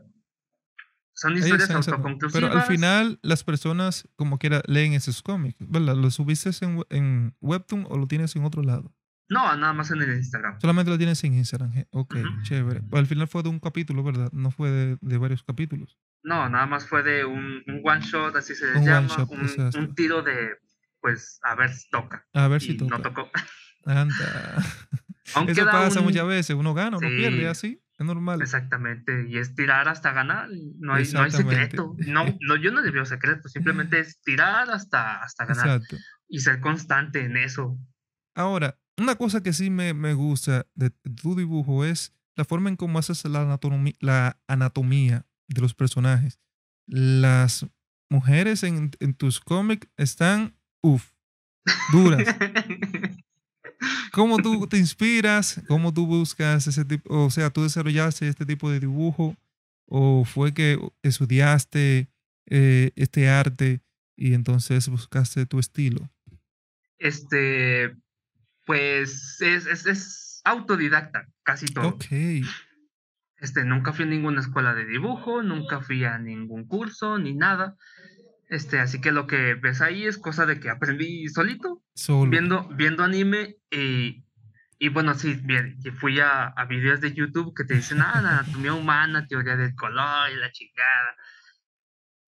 [1.13, 2.33] Son historias autoconclusivas.
[2.33, 5.95] Pero al final las personas como quiera leen esos cómics, ¿verdad?
[5.95, 8.93] ¿Lo subiste en, en, Webtoon o lo tienes en otro lado?
[9.29, 10.59] No, nada más en el Instagram.
[10.59, 11.85] Solamente lo tienes en Instagram.
[11.91, 12.81] Ok, chévere.
[12.91, 14.29] Al final fue de un capítulo, ¿verdad?
[14.33, 15.97] No fue de, de varios capítulos.
[16.21, 19.15] No, nada más fue de un, un one shot, así se les llama.
[19.29, 20.57] un, un, tiro de,
[20.99, 22.27] pues, a ver si toca.
[22.33, 22.97] A ver si toca.
[22.97, 23.29] No tocó.
[23.85, 24.63] Anda.
[25.47, 26.55] Eso pasa muchas veces.
[26.55, 27.81] Uno gana, uno pierde, así.
[27.97, 28.41] Es normal.
[28.41, 31.95] Exactamente, y es tirar hasta ganar, no hay, no hay secreto.
[32.05, 35.95] No, no, yo no le veo secreto, simplemente es tirar hasta, hasta ganar Exacto.
[36.27, 37.79] y ser constante en eso.
[38.35, 42.75] Ahora, una cosa que sí me, me gusta de tu dibujo es la forma en
[42.75, 46.41] cómo haces la anatomía, la anatomía de los personajes.
[46.87, 47.65] Las
[48.09, 51.11] mujeres en, en tus cómics están, uff,
[51.93, 52.27] duras.
[54.11, 55.61] ¿Cómo tú te inspiras?
[55.67, 57.25] ¿Cómo tú buscas ese tipo?
[57.25, 59.35] O sea, ¿tú desarrollaste este tipo de dibujo?
[59.87, 62.09] ¿O fue que estudiaste
[62.47, 63.81] eh, este arte
[64.15, 66.09] y entonces buscaste tu estilo?
[66.97, 67.95] Este,
[68.65, 71.89] pues es, es, es autodidacta, casi todo.
[71.89, 72.05] Ok.
[73.37, 77.75] Este, nunca fui a ninguna escuela de dibujo, nunca fui a ningún curso, ni nada.
[78.47, 81.83] Este, así que lo que ves ahí es cosa de que aprendí solito,
[82.29, 84.23] viendo, viendo anime y,
[84.77, 88.29] y bueno, sí, bien, fui a, a, videos de YouTube que te dicen, ah, la
[88.39, 91.15] anatomía humana, teoría del color y la chingada.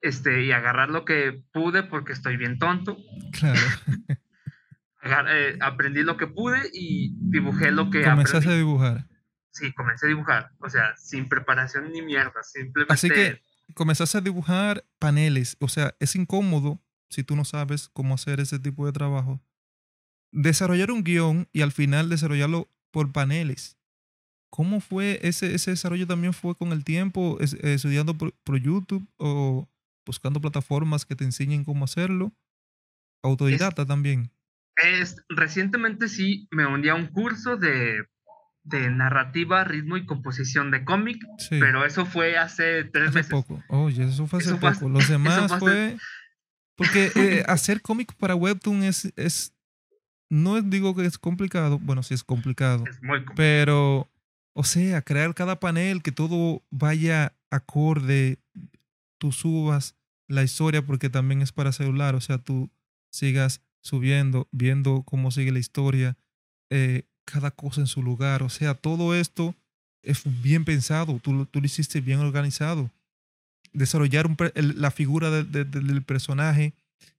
[0.02, 2.98] Este, y agarrar lo que pude porque estoy bien tonto.
[3.32, 3.60] Claro.
[5.30, 9.06] eh, aprendí lo que pude y dibujé lo que Comenzaste a dibujar.
[9.52, 10.52] Sí, comencé a dibujar.
[10.60, 12.44] O sea, sin preparación ni mierda.
[12.44, 12.94] Simplemente.
[12.94, 13.42] Así que
[13.74, 15.58] comenzaste a dibujar paneles.
[15.60, 19.42] O sea, es incómodo si tú no sabes cómo hacer ese tipo de trabajo.
[20.32, 23.78] Desarrollar un guion y al final desarrollarlo por paneles.
[24.50, 29.70] ¿Cómo fue ese, ese desarrollo también fue con el tiempo, estudiando por, YouTube o
[30.06, 32.34] buscando plataformas que te enseñen cómo hacerlo?
[33.24, 34.32] Autodidacta también.
[34.78, 38.06] Es, recientemente sí me uní a un curso de,
[38.68, 43.32] de narrativa, ritmo y composición de cómic, pero eso fue hace tres hace meses.
[43.32, 43.64] poco.
[43.70, 44.90] Oye, eso fue hace poco.
[44.90, 45.98] Los demás fue...
[46.76, 49.54] Porque eh, hacer cómic para Webtoon es, es...
[50.30, 52.84] No digo que es complicado, bueno, sí es complicado.
[52.86, 53.36] Es muy complicado.
[53.36, 54.12] Pero,
[54.54, 58.40] o sea, crear cada panel, que todo vaya acorde,
[59.18, 59.96] tú subas
[60.28, 62.70] la historia porque también es para celular, o sea, tú
[63.10, 66.18] sigas subiendo, viendo cómo sigue la historia,
[66.70, 68.42] eh, cada cosa en su lugar.
[68.42, 69.54] O sea, todo esto
[70.02, 72.90] es bien pensado, tú, tú lo hiciste bien organizado.
[73.74, 76.74] Desarrollar la figura del personaje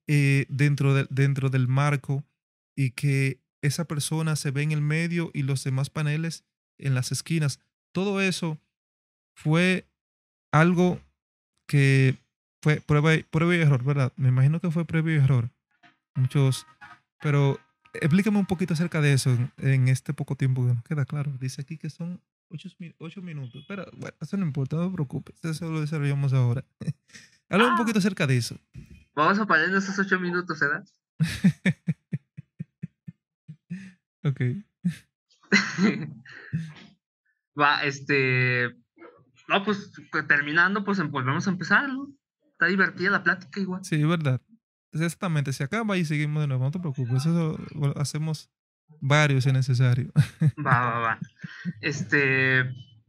[0.07, 2.25] eh, dentro, dentro del marco
[2.75, 6.45] y que esa persona se ve en el medio y los demás paneles
[6.79, 7.61] en las esquinas.
[7.93, 8.59] Todo eso
[9.35, 9.87] fue
[10.53, 11.01] algo
[11.69, 12.17] que
[12.63, 14.13] fue prueba, prueba y error, ¿verdad?
[14.17, 15.51] Me imagino que fue prueba y error
[16.19, 16.67] muchos,
[17.21, 17.59] pero
[17.95, 21.33] explícame un poquito acerca de eso en, este poco tiempo que nos queda claro.
[21.39, 22.69] Dice aquí que son ocho,
[23.23, 26.65] minutos, pero bueno, eso no importa, no te preocupes, eso lo desarrollamos ahora.
[27.51, 27.77] Habla un ah.
[27.77, 28.59] poquito acerca de eso.
[29.15, 30.87] Vamos a parar en esos ocho minutos, ¿verdad?
[34.25, 34.41] ok.
[37.61, 38.77] Va, este.
[39.49, 39.91] No, pues
[40.29, 42.13] terminando, pues volvemos a empezar, ¿no?
[42.53, 43.85] Está divertida la plática igual.
[43.85, 44.41] Sí, verdad.
[44.93, 47.59] Exactamente, se acaba y seguimos de nuevo, no te preocupes, eso
[47.97, 48.51] hacemos
[49.01, 50.11] varios si necesario.
[50.65, 51.19] Va, va, va.
[51.81, 52.65] Este,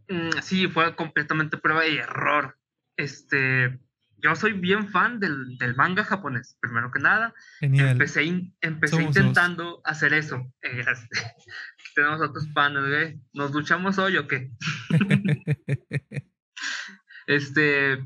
[0.09, 2.57] mm, sí, fue completamente prueba y error.
[2.97, 3.79] Este,
[4.17, 7.33] yo soy bien fan del, del manga japonés, primero que nada.
[7.59, 7.91] Genial.
[7.91, 10.51] Empecé, empecé intentando hacer eso.
[10.61, 10.83] Eh,
[11.95, 14.51] tenemos otros panes, ¿Nos duchamos hoy o qué?
[17.27, 18.05] este,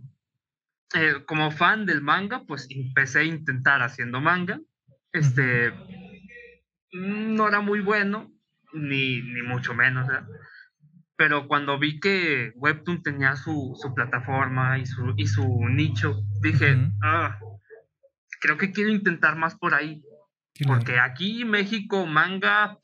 [0.93, 4.59] eh, como fan del manga, pues empecé a intentar haciendo manga.
[5.11, 5.73] Este,
[6.91, 8.31] no era muy bueno,
[8.73, 10.07] ni, ni mucho menos,
[11.15, 16.77] pero cuando vi que Webtoon tenía su, su plataforma y su, y su nicho, dije,
[17.03, 17.39] ah,
[18.41, 20.03] creo que quiero intentar más por ahí.
[20.65, 22.79] Porque aquí México, manga...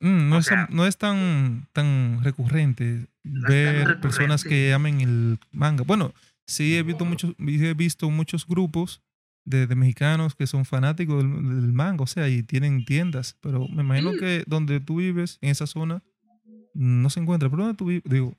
[0.00, 5.84] Mm, no, es, no, es, tan, tan recurrente ver personas que amen el manga.
[5.84, 6.12] Bueno,
[6.46, 9.02] sí he visto muchos, he visto muchos grupos
[9.44, 14.12] de, mexicanos que son fanáticos del, manga, o sea, y tienen tiendas, pero me imagino
[14.12, 16.02] que donde tú vives, en esa zona,
[16.74, 17.50] no se encuentra.
[17.50, 18.02] ¿Pero dónde tú vives?
[18.04, 18.36] Digo,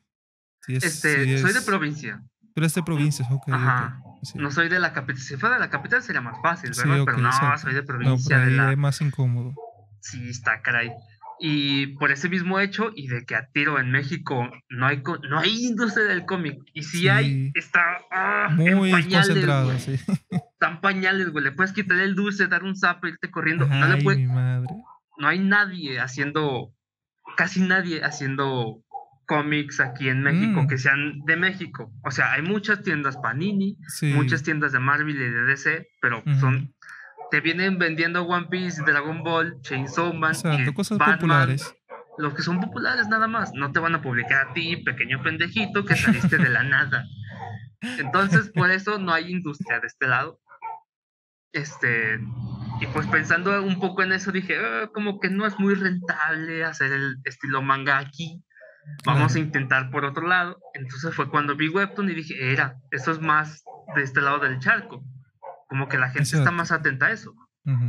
[0.62, 2.24] si es, este, soy de provincia.
[2.54, 3.50] Tú eres de provincia, ok.
[3.50, 4.00] Ajá.
[4.36, 5.22] No soy de la capital.
[5.22, 7.04] Si fuera de la capital sería más fácil, ¿verdad?
[7.06, 8.38] pero no, soy de provincia.
[8.38, 8.72] No, de la...
[8.72, 9.56] es más incómodo.
[10.02, 10.92] Sí, está, caray.
[11.40, 15.40] Y por ese mismo hecho, y de que a tiro en México no hay, no
[15.40, 19.94] hay industria del cómic, y si hay, está ah, muy concentrado, sí.
[20.54, 21.44] Están pañales, güey.
[21.44, 23.68] Le puedes quitar el dulce, dar un zapo, irte corriendo.
[23.68, 26.74] no le puede, No hay nadie haciendo,
[27.36, 28.84] casi nadie haciendo
[29.26, 30.68] cómics aquí en México mm.
[30.68, 31.92] que sean de México.
[32.04, 33.78] O sea, hay muchas tiendas Panini,
[34.14, 36.73] muchas tiendas de Marvel y de DC, pero son
[37.34, 41.76] te vienen vendiendo One Piece, Dragon Ball, Chainsaw Man, Exacto, cosas populares.
[42.20, 45.84] Los que son populares nada más, no te van a publicar a ti, pequeño pendejito,
[45.84, 47.08] que saliste de la nada.
[47.98, 50.40] Entonces, por eso no hay industria de este lado.
[51.54, 52.20] Este,
[52.80, 56.64] y pues pensando un poco en eso, dije, ah, como que no es muy rentable
[56.64, 58.44] hacer el estilo manga aquí.
[59.06, 60.60] Vamos a intentar por otro lado.
[60.76, 63.64] Entonces fue cuando vi Webtoon y dije, era, eso es más
[63.96, 65.04] de este lado del charco
[65.74, 67.34] como que la gente está más atenta a eso.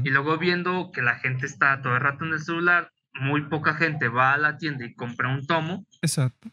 [0.05, 3.75] Y luego viendo que la gente está todo el rato en el celular, muy poca
[3.75, 5.87] gente va a la tienda y compra un tomo.
[6.01, 6.51] Exacto.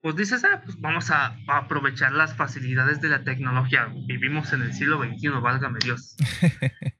[0.00, 3.92] Pues dices, ah, pues vamos a, aprovechar las facilidades de la tecnología.
[4.06, 6.16] Vivimos en el siglo XXI, válgame Dios.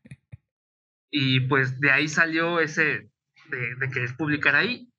[1.13, 3.13] y pues de ahí salió ese
[3.49, 4.91] de, de querer publicar ahí.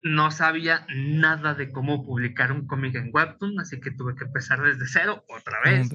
[0.00, 4.62] No sabía nada de cómo publicar un cómic en Webtoon, así que tuve que empezar
[4.62, 5.90] desde cero otra vez.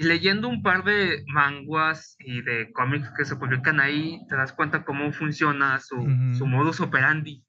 [0.00, 4.52] Y leyendo un par de manguas y de cómics que se publican ahí, te das
[4.52, 5.96] cuenta cómo funciona su,
[6.38, 7.44] su modus operandi,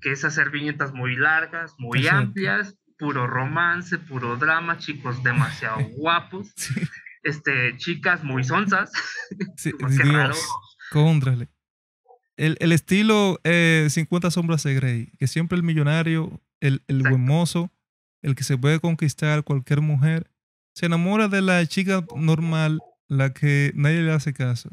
[0.00, 6.52] que es hacer viñetas muy largas, muy amplias, puro romance, puro drama, chicos demasiado guapos,
[7.22, 8.90] este, chicas muy sonzas.
[9.56, 10.48] Sí, Dios,
[10.90, 11.48] Contrale.
[12.36, 17.24] El, el estilo eh, 50 sombras de Grey, que siempre el millonario, el, el buen
[17.24, 17.70] mozo,
[18.20, 20.28] el que se puede conquistar cualquier mujer,
[20.74, 24.70] se enamora de la chica normal, la que nadie le hace caso.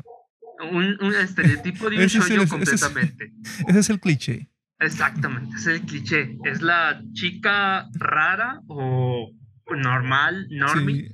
[0.71, 3.33] Un, un estereotipo de un Ese es el- shoujo ese es- completamente.
[3.67, 4.49] Ese es el cliché.
[4.79, 6.37] Exactamente, es el cliché.
[6.43, 9.31] Es la chica rara o
[9.75, 11.09] normal, normie,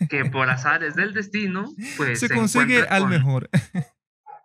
[0.00, 0.06] Sí.
[0.10, 1.64] que por azares del destino,
[1.96, 3.50] pues Se consigue al con- mejor.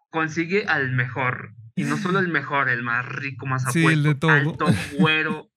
[0.10, 1.54] Consigue al mejor.
[1.76, 4.32] Y no solo el mejor, el más rico, más Sí, apuesto, el de todo.
[4.32, 4.66] alto,
[5.00, 5.49] güero.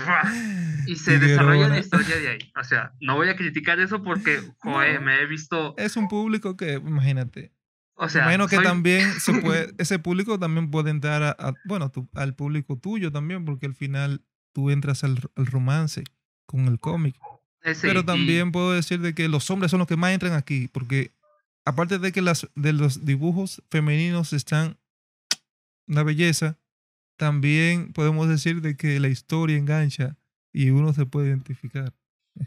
[0.86, 2.52] y se desarrolla la historia de ahí.
[2.60, 5.06] O sea, no voy a criticar eso porque, joder, No.
[5.06, 5.74] me he visto.
[5.76, 7.52] Es un público que, imagínate,
[7.94, 11.54] O sea, imagino que soy- también se puede, ese público también puede entrar a, a-
[11.64, 16.02] bueno, tu- al público tuyo también, porque al final tú entras al, al romance
[16.46, 17.16] con el cómic.
[17.62, 20.32] ese, Pero y- también puedo decir de que los hombres son los que más entran
[20.32, 21.12] aquí, porque
[21.64, 24.78] aparte de que las, de los dibujos femeninos están
[25.86, 26.58] una belleza,
[27.20, 30.16] también podemos decir de que la historia engancha
[30.54, 31.92] y uno se puede identificar.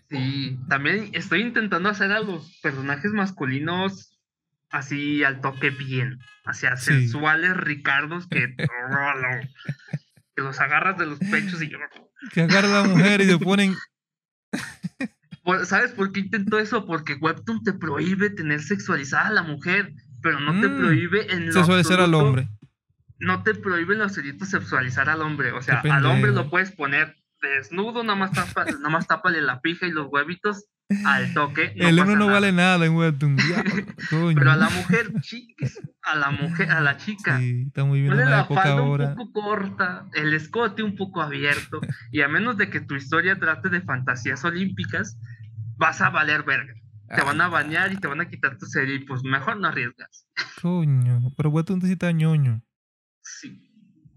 [0.10, 4.18] Sí, también estoy intentando hacer a los personajes masculinos
[4.72, 6.86] así al toque bien, hacia Sí.
[6.86, 8.56] sensuales ricardos que,
[10.36, 11.70] que los agarras de los pechos y
[12.34, 13.76] Que agarra a la mujer y le ponen...
[15.66, 16.86] ¿Sabes por qué intento eso?
[16.88, 21.46] Porque Webtoon te prohíbe tener sexualizada a la mujer, pero no te Mm, prohíbe en
[21.48, 22.48] lo Sexualizar al absoluto- hombre.
[23.26, 25.52] No te prohíbe en lo absoluto sexualizar al hombre.
[25.52, 29.62] O sea, al hombre lo puedes poner desnudo, nada más, tapa, nada más tápale la
[29.62, 30.66] pija y los huevitos
[31.06, 31.74] al toque.
[31.76, 32.32] no el pasa no nada.
[32.34, 33.38] vale nada en Webtoon.
[34.36, 38.16] Pero a la mujer, chiquis, a la mujer, a la chica, Sí, está muy bien
[38.18, 39.10] la falda ahora.
[39.10, 41.82] un poco corta, el escote un poco abierto,
[42.12, 45.18] y a menos de que tu historia trate de fantasías olímpicas,
[45.78, 46.74] vas a valer verga.
[47.16, 50.28] Te van a bañar y te van a quitar tu serie, pues mejor no arriesgas.
[50.62, 52.62] Coño, pero Webtoon sí está ñoño.
[53.24, 53.70] Sí.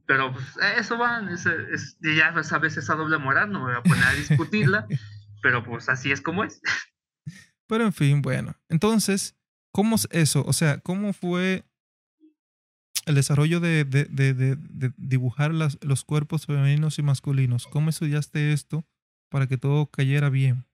[0.06, 0.44] Pero pues,
[0.78, 4.04] eso va, es, es- y ya sabes esa doble moral, no me voy a poner
[4.04, 4.86] a discutirla,
[5.42, 6.60] pero pues así es como es.
[7.66, 8.54] Pero en fin, bueno.
[8.68, 9.36] Entonces,
[9.72, 10.44] ¿cómo es eso?
[10.46, 11.64] O sea, ¿cómo fue
[13.06, 17.66] el desarrollo de, de- de- de- de dibujar las- los cuerpos femeninos y masculinos?
[17.66, 18.84] ¿Cómo estudiaste esto
[19.28, 20.64] para que todo cayera bien?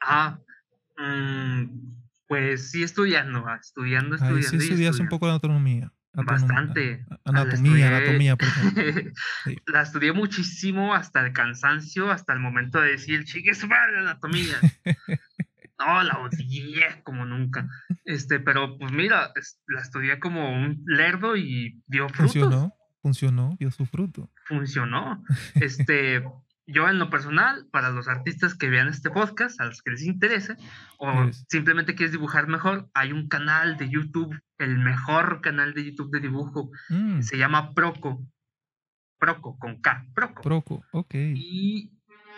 [0.00, 0.40] Ah,
[0.98, 1.64] mm,
[2.26, 4.50] pues sí, estudiando, ah, estudiando, Ahí estudiando.
[4.50, 5.92] sí estudiaste un poco la autonomía.
[6.14, 7.04] Bastante.
[7.24, 9.14] Anatomía, La anatomía, perdón.
[9.44, 9.56] Sí.
[9.66, 14.56] La estudié muchísimo hasta el cansancio, hasta el momento de decir, chique su madre, anatomía.
[15.76, 17.68] No, la odié como nunca.
[18.04, 19.32] Este, pero pues mira,
[19.66, 22.32] la estudié como un lerdo y dio frutos.
[22.32, 24.30] Funcionó, funcionó, dio su fruto.
[24.46, 25.24] Funcionó.
[25.56, 26.22] Este,
[26.66, 30.02] yo en lo personal, para los artistas que vean este podcast, a los que les
[30.02, 30.56] interese,
[30.98, 31.44] o Yes.
[31.48, 36.20] simplemente quieres dibujar mejor, hay un canal de YouTube, el mejor canal de YouTube de
[36.20, 38.24] dibujo, Mm, se llama Proco.
[39.18, 40.42] Proco, con K, Proco.
[40.42, 41.14] Proco, ok.
[41.14, 41.90] y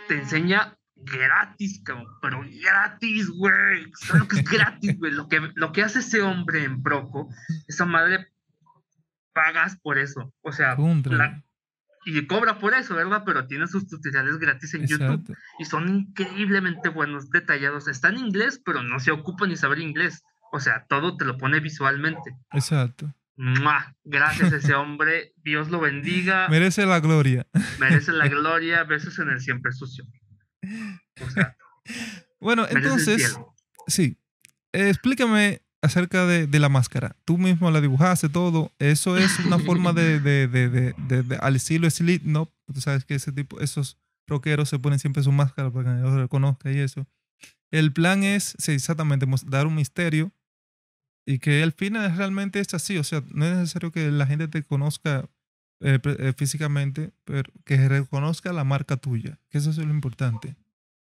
[0.09, 3.91] te enseña gratis, cabrón, pero gratis, güey.
[3.95, 5.12] ¿Sabes lo que es gratis, güey?
[5.12, 7.29] Lo que, lo que hace ese hombre en Proco,
[7.69, 8.29] esa madre
[9.33, 10.33] pagas por eso.
[10.43, 11.43] O sea, la-
[12.07, 13.25] y cobra por eso, ¿verdad?
[13.27, 17.88] Pero tiene sus tutoriales gratis en YouTube y son increíblemente buenos, detallados.
[17.88, 20.23] Está en inglés, pero no se ocupa ni saber inglés.
[20.53, 22.37] O sea, todo te lo pone visualmente.
[22.53, 23.12] Exacto.
[23.37, 23.95] ¡Mua!
[24.05, 25.33] Gracias a ese hombre.
[25.42, 26.49] Dios lo bendiga.
[26.49, 27.47] Merece la gloria.
[27.81, 30.05] merece la gloria, besos en el siempre sucio.
[31.21, 31.57] O sea,
[32.38, 33.37] Bueno, entonces,
[33.88, 34.16] sí.
[34.73, 37.16] Eh, explícame acerca de, de la máscara.
[37.25, 38.72] Tú mismo la dibujaste todo.
[38.79, 42.53] Eso es una forma de, de, de, al estilo Slipknot.
[42.72, 46.22] Tú sabes que ese tipo, esos rockeros se ponen siempre su máscara para que nadie
[46.22, 47.07] reconozca y eso.
[47.70, 50.33] El plan es, sí, exactamente, dar un misterio
[51.27, 52.99] y que al final realmente es así.
[52.99, 55.29] O sea, no es necesario que la gente te conozca
[55.81, 59.38] eh, eh, físicamente, pero que reconozca la marca tuya.
[59.51, 60.57] Que eso es lo importante.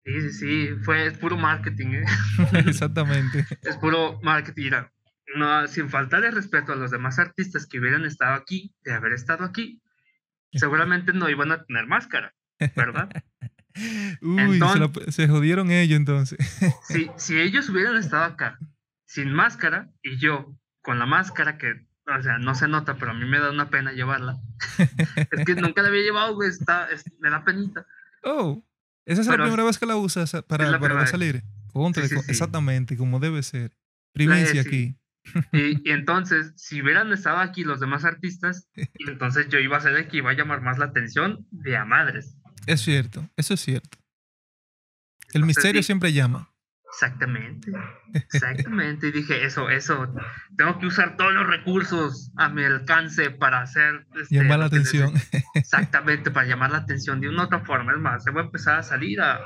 [0.05, 2.05] Sí, sí, sí, fue es puro marketing, ¿eh?
[2.67, 3.47] exactamente.
[3.63, 4.63] es puro marketing.
[4.65, 4.93] Mira,
[5.37, 9.45] no, sin faltarle respeto a los demás artistas que hubieran estado aquí, de haber estado
[9.45, 9.81] aquí,
[10.53, 12.35] seguramente no iban a tener máscara,
[12.77, 13.09] ¿verdad?
[14.21, 16.39] Uy, se, la- se jodieron ellos entonces.
[16.89, 18.59] si, si ellos hubieran estado acá
[19.07, 23.15] sin máscara y yo con la máscara que, o sea, no se nota, pero a
[23.15, 24.37] mí me da una pena llevarla.
[25.31, 27.87] es que nunca la había llevado, güey, está, es- me da penita.
[28.25, 28.63] Oh,
[29.07, 31.43] esa es la primera vez que la usas para, para salir.
[31.73, 32.31] Contra, Sí, sí, co- sí.
[32.31, 33.77] Exactamente, como debe ser.
[34.13, 34.97] Primicia aquí.
[35.53, 39.81] Y, y entonces, si hubieran estado aquí los demás artistas, y entonces yo iba a
[39.81, 42.37] ser el que iba a llamar más la atención de a madres.
[42.67, 43.99] Es cierto, eso es cierto.
[45.33, 46.52] El Entonces, misterio siempre llama.
[46.93, 47.73] Exactamente,
[48.15, 49.09] exactamente.
[49.09, 50.15] Y dije, eso, eso,
[50.57, 54.07] tengo que usar todos los recursos a mi alcance para hacer...
[54.21, 55.15] Este, llamar la atención.
[55.55, 57.93] Exactamente, para llamar la atención de una u otra forma.
[57.93, 59.41] Es más, se va a empezar a salir a...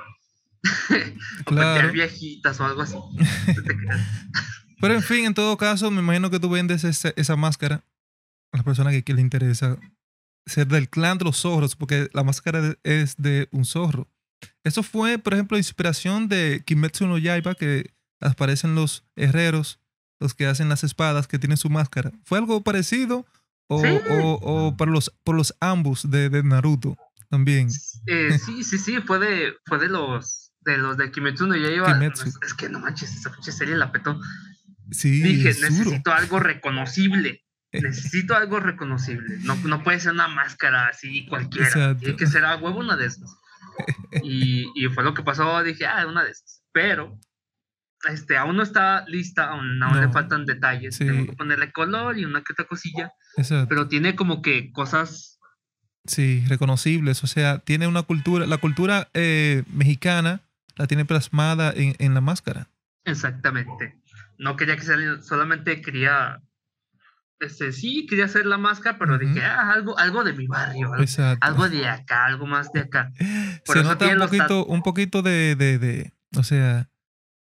[1.44, 1.92] claro.
[1.92, 2.96] viejitas o algo así.
[4.80, 7.84] Pero en fin, en todo caso, me imagino que tú vendes esa, máscara
[8.52, 9.78] a las personas que, que le interesa
[10.46, 14.08] ser del clan de los zorros, porque la máscara es de un zorro.
[14.64, 19.80] Eso fue, por ejemplo, inspiración de Kimetsu no Yaiba, que aparecen los herreros,
[20.20, 22.12] los que hacen las espadas, que tienen su máscara.
[22.24, 23.26] ¿Fue algo parecido?
[23.68, 26.96] ¿O, o, por, los, por los ambos de, de Naruto
[27.28, 27.68] también?
[28.06, 31.98] Eh, sí, sí, sí, fue de, fue de los de los de Kimetsu no Yaiba.
[32.42, 34.20] Es que no manches, esa pinche serie la petó.
[34.90, 37.44] Sí, Dije, necesito algo reconocible.
[37.72, 39.38] Necesito algo reconocible.
[39.40, 41.96] No, no puede ser una máscara así cualquiera.
[41.96, 43.36] Tiene que ser a huevo una de esas.
[44.22, 45.62] Y, y, fue lo que pasó.
[45.62, 46.62] Dije, ah, una de esas.
[46.72, 47.18] Pero
[48.08, 50.98] este, aún no está lista, aún, le faltan detalles.
[50.98, 53.12] Tengo que ponerle color y una que otra cosilla.
[53.68, 55.38] Pero tiene como que cosas.
[56.04, 57.24] Sí, reconocibles.
[57.24, 58.46] O sea, tiene una cultura.
[58.46, 60.40] La cultura eh, mexicana
[60.76, 62.68] la tiene plasmada en, en la máscara.
[63.04, 63.96] Exactamente.
[64.38, 66.42] No quería que saliera, solamente quería
[67.40, 70.92] este, sí, quería hacer la máscara, pero dije, ah, algo, algo de mi barrio,
[71.40, 73.12] algo, de acá, algo más de acá.
[73.64, 76.88] se nota un poquito, un poquito de, de, de o sea,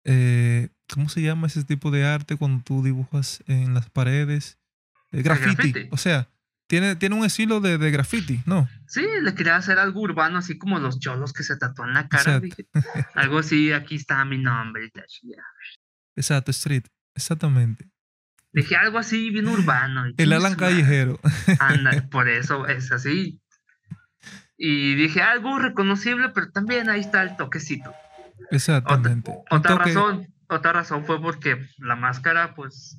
[0.06, 4.58] eh, ¿cómo se llama ese tipo de arte cuando tú dibujas en las paredes?
[5.12, 5.88] Eh, graffiti.
[5.92, 6.30] O sea,
[6.68, 8.70] tiene, tiene un estilo de, de, graffiti, ¿no?
[8.88, 12.40] Sí, le quería hacer algo urbano, así como los cholos que se tatúan la cara.
[12.40, 12.66] Dije,
[13.16, 14.90] algo así, aquí está mi nombre.
[16.16, 17.91] Exacto, street, exactamente.
[18.54, 20.06] Dije algo así bien urbano.
[20.18, 21.20] El Alan Callejero.
[21.60, 23.42] Anda, por eso es así.
[24.58, 27.94] Y dije algo reconocible, pero también ahí está el toquecito.
[28.52, 29.34] Exactamente.
[29.50, 32.98] Otra, razón, otra razón fue porque la máscara, pues,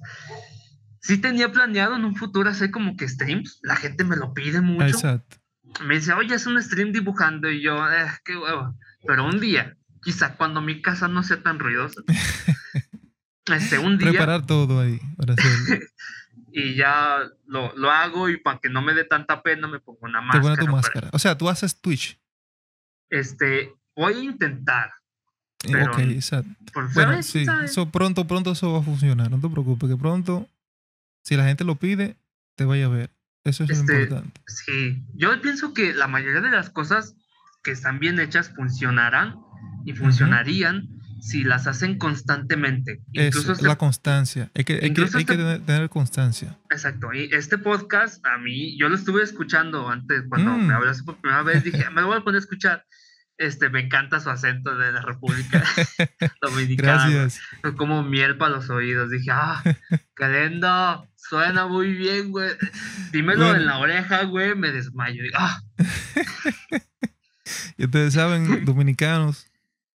[1.01, 3.61] sí tenía planeado en un futuro hacer como que streams.
[3.63, 4.87] La gente me lo pide mucho.
[4.87, 5.37] Exacto.
[5.85, 7.51] Me dice, oye, es un stream dibujando.
[7.51, 8.75] Y yo, eh, qué huevo.
[9.07, 12.03] Pero un día, quizá cuando mi casa no sea tan ruidosa,
[13.47, 14.11] Este, un día.
[14.11, 15.01] Preparar todo ahí
[16.53, 19.99] y ya lo, lo, hago y para que no me dé tanta pena me pongo
[20.03, 20.55] una máscara.
[20.55, 21.09] Te tu máscara.
[21.13, 22.19] O sea, tú haces Twitch.
[23.11, 24.93] Este, voy a intentar.
[25.65, 26.51] ok, exacto.
[26.95, 29.31] Bueno, sí, eso pronto, pronto eso va a funcionar.
[29.31, 30.49] No te preocupes, que pronto,
[31.23, 32.17] si la gente lo pide,
[32.55, 33.11] te vaya a ver.
[33.45, 34.41] Eso es este, importante.
[34.47, 37.17] Sí, yo pienso que la mayoría de las cosas
[37.63, 39.37] que están bien hechas funcionarán
[39.85, 40.89] y funcionarían
[41.23, 43.01] si las hacen constantemente.
[43.13, 44.51] Incluso es la constancia.
[44.57, 46.59] Hay que, hay que, hay que tener, constancia.
[46.69, 47.15] Exacto.
[47.15, 50.67] Y este podcast, a mí, yo lo estuve escuchando antes, cuando mm.
[50.67, 52.85] me hablaste por primera vez, dije, me lo voy a poner a escuchar.
[53.39, 55.63] Este, me encanta su acento de la República
[56.43, 57.09] Dominicana.
[57.09, 57.41] Gracias.
[57.77, 59.11] Como miel para los oídos.
[59.11, 59.63] Dije, ah,
[60.15, 62.51] Calenda, suena muy bien, güey.
[63.13, 65.23] Dímelo en la oreja, güey, me desmayo.
[65.37, 65.61] ah.
[67.79, 69.52] y ustedes saben, dominicanos,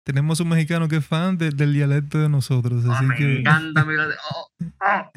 [0.07, 2.85] tenemos un mexicano que es fan del dialecto de nosotros.
[2.85, 3.39] Oh, así me que...
[3.39, 4.07] encanta, mira.
[4.31, 4.47] Oh,
[4.79, 5.11] oh.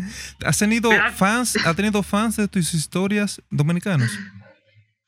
[0.44, 4.10] ¿Has tenido fans, ¿ha tenido fans de tus historias dominicanos?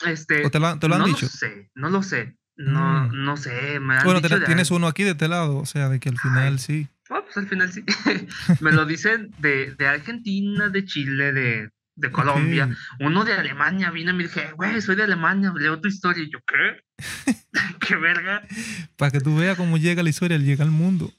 [0.06, 1.26] Este, ¿O te lo, han no dicho?
[1.26, 2.36] No lo sé, no lo sé.
[2.56, 3.24] No, mm.
[3.24, 3.80] no sé.
[3.80, 6.88] Me bueno, tienes uno aquí de este lado, o sea, de que al final sí.
[7.10, 7.84] Oh, pues al final sí.
[8.60, 14.12] me lo dicen de, de Argentina, de Chile, de de Colombia, uno de Alemania vino
[14.12, 16.24] y me dije, güey, soy de Alemania, leo tu historia.
[16.24, 16.80] Y yo, ¿qué?
[17.86, 18.42] ¿Qué verga?
[18.96, 21.12] Para que tú veas cómo llega la historia, llega al mundo.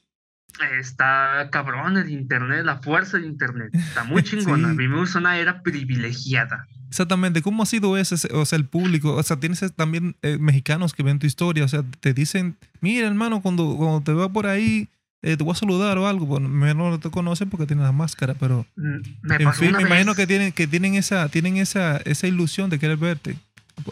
[0.78, 3.74] Está cabrón el internet, la fuerza del internet.
[3.74, 4.70] Está muy chingona.
[4.70, 4.76] sí.
[4.76, 6.66] Vivimos una era privilegiada.
[6.88, 7.42] Exactamente.
[7.42, 9.14] ¿Cómo ha sido ese, o sea, el público?
[9.14, 13.08] O sea, tienes también eh, mexicanos que ven tu historia, o sea, te dicen, mira,
[13.08, 14.88] hermano, cuando, cuando te veo por ahí,
[15.22, 16.26] eh, te voy a saludar o algo.
[16.26, 18.66] Bueno, no te conocen porque tienes la máscara, pero.
[18.76, 22.70] Mm, me en fin, me imagino que tienen, que tienen esa, tienen esa, esa ilusión
[22.70, 23.36] de querer verte.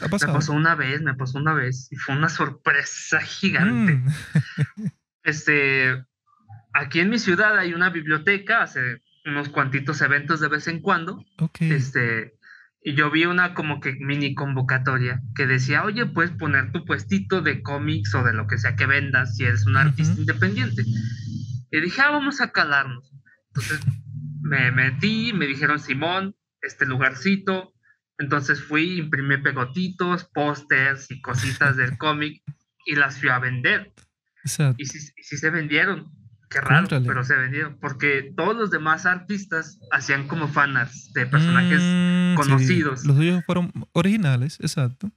[0.01, 0.33] ¿Ha pasado?
[0.33, 1.89] Me pasó una vez, me pasó una vez.
[1.91, 3.95] Y fue una sorpresa gigante.
[3.95, 4.07] Mm.
[5.25, 6.05] este.
[6.75, 11.25] Aquí en mi ciudad hay una biblioteca, hace unos cuantitos eventos de vez en cuando.
[11.61, 12.35] Este.
[12.85, 17.41] Y yo vi una como que mini convocatoria que decía, oye, puedes poner tu puestito
[17.41, 20.83] de cómics o de lo que sea que vendas si eres un artista independiente.
[21.71, 23.13] Y dije, ah, vamos a calarnos.
[23.49, 23.81] Entonces
[24.41, 27.72] me metí, me dijeron, Simón, este lugarcito.
[28.23, 32.41] Entonces fui, imprimí pegotitos, pósters y cositas del cómic
[32.87, 33.93] y las fui a vender.
[34.77, 36.11] Y sí, se vendieron.
[36.49, 37.79] Qué raro, pero se vendieron.
[37.81, 43.05] Porque todos los demás artistas hacían como fanarts de personajes mm, conocidos.
[43.05, 45.11] Los tuyos fueron originales, exacto.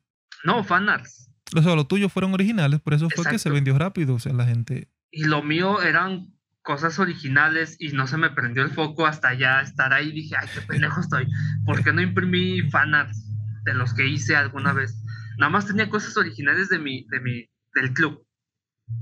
[0.44, 1.30] No, fanarts.
[1.54, 4.16] Los, los tuyos fueron originales, por eso fue que se vendió rápido.
[4.16, 4.90] O sea, la gente.
[5.12, 6.35] Y lo mío eran
[6.66, 10.12] cosas originales y no se me prendió el foco hasta ya estar ahí.
[10.12, 11.28] Dije, ay, qué pendejo estoy.
[11.64, 13.32] ¿Por qué no imprimí fanarts
[13.64, 15.02] de los que hice alguna vez?
[15.38, 18.26] Nada más tenía cosas originales de mi, de mi, del club.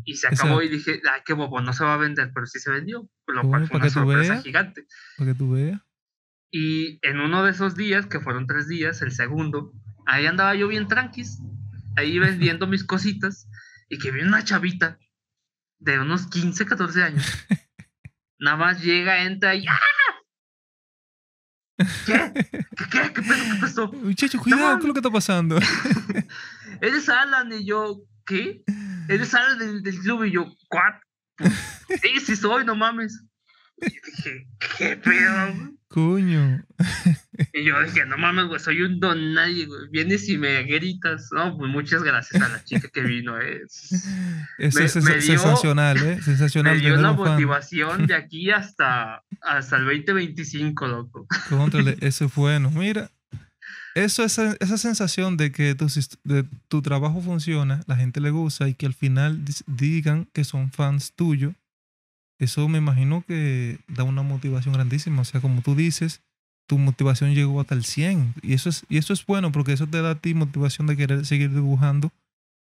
[0.03, 2.59] Y se acabó y dije, ay, qué bobo, no se va a vender, pero sí
[2.59, 3.09] se vendió.
[3.27, 4.85] Lo cual fue una sorpresa gigante.
[5.17, 5.81] Para que tú veas.
[6.51, 9.71] Y en uno de esos días, que fueron tres días, el segundo,
[10.05, 11.39] ahí andaba yo bien tranquis,
[11.95, 13.49] ahí vendiendo mis cositas,
[13.89, 14.99] y que vi una chavita
[15.83, 17.25] de unos 15, 14 años.
[18.39, 19.79] Nada más llega, entra y ¡ah!
[22.05, 22.31] ¿Qué?
[22.33, 23.13] ¿Qué, qué?
[23.13, 23.91] ¿Qué ¿Qué pasó?
[23.91, 25.57] Muchacho, cuidado, ¿qué es lo que está pasando?
[26.81, 28.63] Eres Alan y yo, ¿qué?
[29.09, 30.99] Eres Alan del, del club y yo, ¿cuál?
[31.37, 31.51] Pues,
[32.01, 33.23] sí, sí soy, no mames.
[33.93, 35.73] Y dije, ¿qué pedo?
[35.87, 36.63] Coño.
[37.53, 39.81] Y yo dije, no mames, güey, soy un don nadie, güey.
[39.91, 41.29] Vienes y me gritas.
[41.31, 43.39] No, pues muchas gracias a la chica que vino.
[43.39, 43.61] Eh.
[44.57, 46.19] Eso es sensacional, ¿eh?
[46.23, 46.77] Sensacional.
[46.77, 51.27] Me dio una motivación de aquí hasta, hasta el 2025, loco.
[51.49, 52.71] Controle, eso es bueno.
[52.71, 53.11] Mira,
[53.93, 55.85] eso, esa, esa sensación de que tu,
[56.23, 60.71] de tu trabajo funciona, la gente le gusta y que al final digan que son
[60.71, 61.53] fans tuyos
[62.43, 65.21] eso me imagino que da una motivación grandísima.
[65.21, 66.21] O sea, como tú dices,
[66.67, 68.35] tu motivación llegó hasta el 100.
[68.41, 70.97] Y eso es, y eso es bueno porque eso te da a ti motivación de
[70.97, 72.11] querer seguir dibujando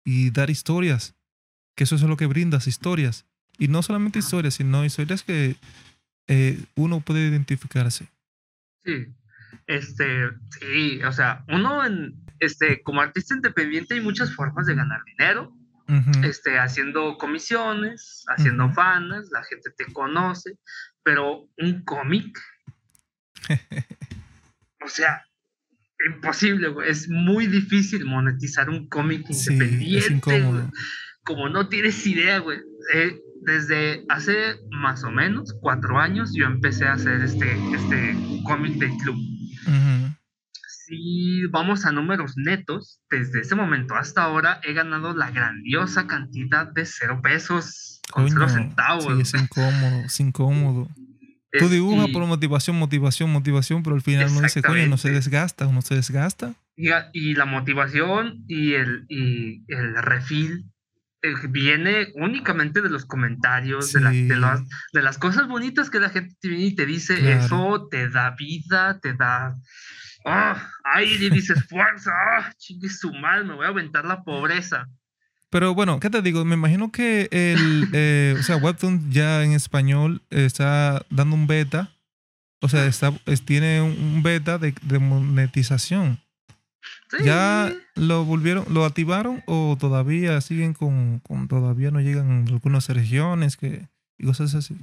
[0.04, 1.14] y dar historias.
[1.76, 3.26] Que eso es lo que brindas, historias.
[3.58, 5.56] Y no solamente historias, sino historias que
[6.28, 8.08] eh, uno puede identificarse.
[8.84, 9.06] Sí,
[9.66, 15.02] este, sí, o sea, uno en, este, como artista independiente hay muchas formas de ganar
[15.04, 15.54] dinero
[16.24, 20.58] este, haciendo comisiones, haciendo fans, la gente te conoce,
[21.02, 22.38] pero un cómic,
[24.84, 25.24] o sea,
[26.06, 30.44] imposible, es muy difícil monetizar un cómic independiente,
[31.24, 32.58] como no tienes idea, güey.
[32.94, 38.14] Eh, desde hace más o menos cuatro años yo empecé a hacer este, este
[38.44, 39.16] cómic del club
[40.90, 46.66] si vamos a números netos, desde ese momento hasta ahora he ganado la grandiosa cantidad
[46.66, 49.04] de cero pesos con cero centavos.
[49.04, 50.88] Sí, es incómodo, es incómodo.
[51.58, 55.66] Tú dibujas por motivación, motivación, motivación, pero al final no dice, coño, no se desgasta,
[55.66, 56.54] uno se desgasta.
[56.76, 60.70] Y, la motivación y el, y el refil
[61.22, 64.60] eh, viene únicamente de los comentarios, de, las,
[64.92, 68.34] de, las cosas bonitas que la gente te viene y te dice, eso te da
[68.36, 69.56] vida, te da
[70.24, 74.86] ah, ahí dices fuerza, ah, chingue su mal, me voy a aventar la pobreza.
[75.50, 76.44] Pero bueno, ¿qué te digo?
[76.44, 81.90] Me imagino que el, eh, o sea, Webtoon ya en español está dando un beta,
[82.60, 83.12] o sea, está,
[83.44, 86.20] tiene un beta de, monetización.
[87.24, 93.56] ¿Ya lo volvieron, lo activaron o todavía siguen con, con todavía no llegan algunas regiones
[93.56, 94.76] que, y cosas así?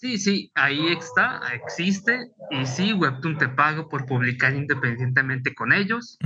[0.00, 2.30] Sí, sí, ahí está, existe.
[2.52, 6.16] Y sí, Webtoon te paga por publicar independientemente con ellos.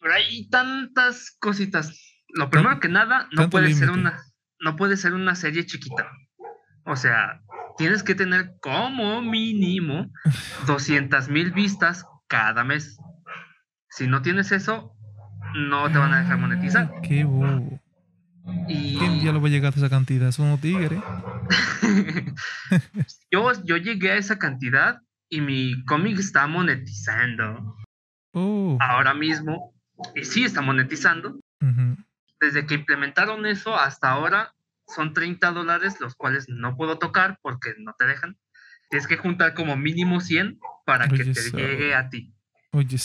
[0.00, 1.92] Pero hay tantas cositas.
[2.28, 4.18] Lo primero que nada, no puede ser una,
[4.60, 6.10] no puede ser una serie chiquita.
[6.86, 7.42] O sea,
[7.76, 10.10] tienes que tener como mínimo
[10.66, 12.98] 200 mil vistas cada mes.
[13.90, 14.94] Si no tienes eso,
[15.54, 16.90] no te van a dejar monetizar.
[17.02, 17.78] Qué bobo.
[18.66, 18.96] Y...
[18.96, 20.32] ¿Quién ya lo va a llegar a esa cantidad?
[20.32, 21.00] Son unos tigres.
[23.30, 27.76] yo, yo llegué a esa cantidad y mi cómic está monetizando.
[28.32, 28.78] Oh.
[28.80, 29.74] Ahora mismo,
[30.14, 31.40] y sí está monetizando.
[32.40, 34.54] Desde que implementaron eso hasta ahora,
[34.86, 38.38] son 30 dólares, los cuales no puedo tocar porque no te dejan.
[38.90, 42.32] Tienes que juntar como mínimo 100 para que te llegue a ti.
[42.70, 42.96] Oye,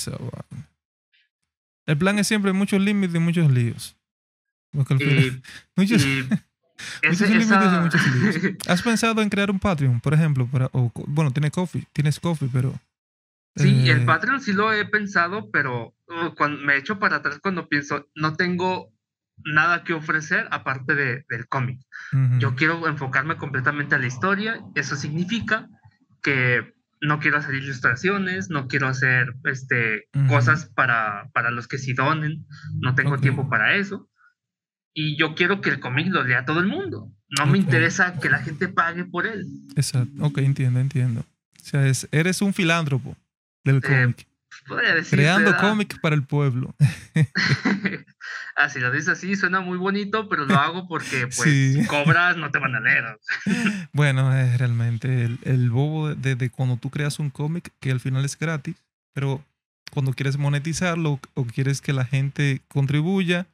[1.85, 3.97] El plan es siempre muchos límites y muchos líos.
[5.75, 6.05] muchos,
[8.67, 10.47] ¿Has pensado en crear un Patreon, por ejemplo?
[10.47, 10.69] Para,
[11.07, 12.73] bueno, tiene coffee, tienes coffee, pero...
[13.55, 17.39] Sí, el eh, Patreon sí lo he pensado, pero uh, cuando me echo para atrás
[17.41, 18.91] cuando pienso, no tengo
[19.45, 21.79] nada que ofrecer aparte de, del cómic.
[22.39, 24.59] Yo quiero enfocarme completamente a la historia.
[24.75, 25.67] Eso significa
[26.21, 31.93] que no quiero hacer ilustraciones, no quiero hacer este, cosas para, para los que sí
[31.93, 32.45] donen,
[32.79, 34.09] no tengo tiempo para eso
[34.93, 37.11] y yo quiero que el cómic lo lea todo el mundo.
[37.37, 39.47] No me interesa que la gente pague por él.
[39.75, 40.11] Exacto.
[40.19, 41.21] Ok, entiendo, entiendo.
[41.21, 43.15] O sea, eres un filántropo
[43.63, 44.27] del eh, cómic.
[45.09, 46.75] Creando cómic para el pueblo.
[48.55, 52.51] así lo dices así, suena muy bonito, pero lo hago porque, pues, si cobras, no
[52.51, 53.19] te van a leer.
[53.93, 58.37] bueno, es realmente el, bobo de, cuando tú creas un cómic que al final es
[58.37, 58.75] gratis,
[59.13, 59.43] pero
[59.91, 63.47] cuando quieres monetizarlo o quieres que la gente contribuya,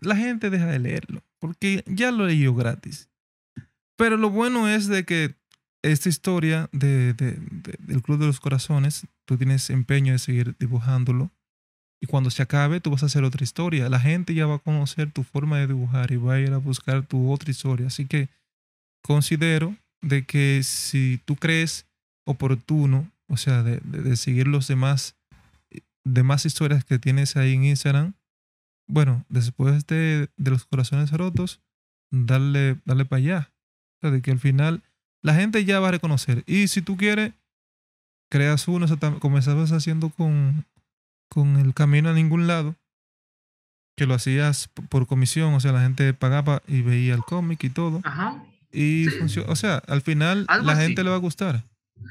[0.00, 3.08] la gente deja de leerlo, porque ya lo leyó gratis.
[3.96, 5.34] Pero lo bueno es de que
[5.82, 10.56] esta historia de, de- de- del Club de los Corazones, tú tienes empeño de seguir
[10.58, 11.30] dibujándolo.
[12.02, 13.88] Y cuando se acabe, tú vas a hacer otra historia.
[13.88, 16.58] La gente ya va a conocer tu forma de dibujar y va a ir a
[16.58, 17.86] buscar tu otra historia.
[17.86, 18.28] Así que
[19.02, 21.86] considero de que si tú crees
[22.26, 25.14] oportuno, o sea, de, seguir los demás,
[26.04, 28.14] demás historias que tienes ahí en Instagram,
[28.86, 31.60] bueno, después de, de los corazones rotos,
[32.10, 33.50] darle, darle para allá.
[33.96, 34.82] O sea, de que al final
[35.22, 36.44] la gente ya va a reconocer.
[36.46, 37.32] Y si tú quieres,
[38.30, 40.64] creas uno, estabas haciendo con,
[41.28, 42.74] con el camino a ningún lado,
[43.96, 47.70] que lo hacías por comisión, o sea, la gente pagaba y veía el cómic y
[47.70, 48.00] todo.
[48.04, 48.42] Ajá.
[48.70, 49.40] Y Sí.
[49.46, 50.82] o sea, al final Algo la así.
[50.82, 51.62] gente le va a gustar.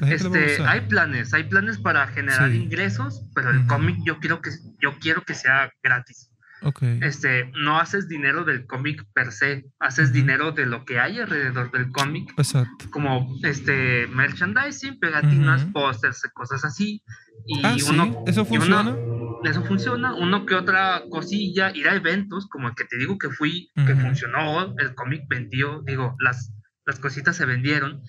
[0.02, 0.68] Este, gustar.
[0.68, 2.58] hay planes, hay planes para generar Sí.
[2.58, 4.50] ingresos, pero el cómic yo quiero que
[4.82, 6.32] yo quiero que sea gratis.
[6.62, 6.82] Ok.
[7.02, 11.72] Este, no haces dinero del cómic per se, haces dinero de lo que hay alrededor
[11.72, 12.90] del cómic, Exacto.
[12.92, 15.74] como este merchandising, pegatinas, Ujú.
[15.74, 17.04] pósters, cosas así.
[17.46, 18.98] Y Ah, sí, uno, eso uno- funciona.
[19.44, 23.30] eso funciona, uno que otra cosilla, ir a eventos, como el que te digo que
[23.30, 26.52] fui, que funcionó, el cómic vendió, digo, las,
[26.86, 28.02] las cositas se vendieron.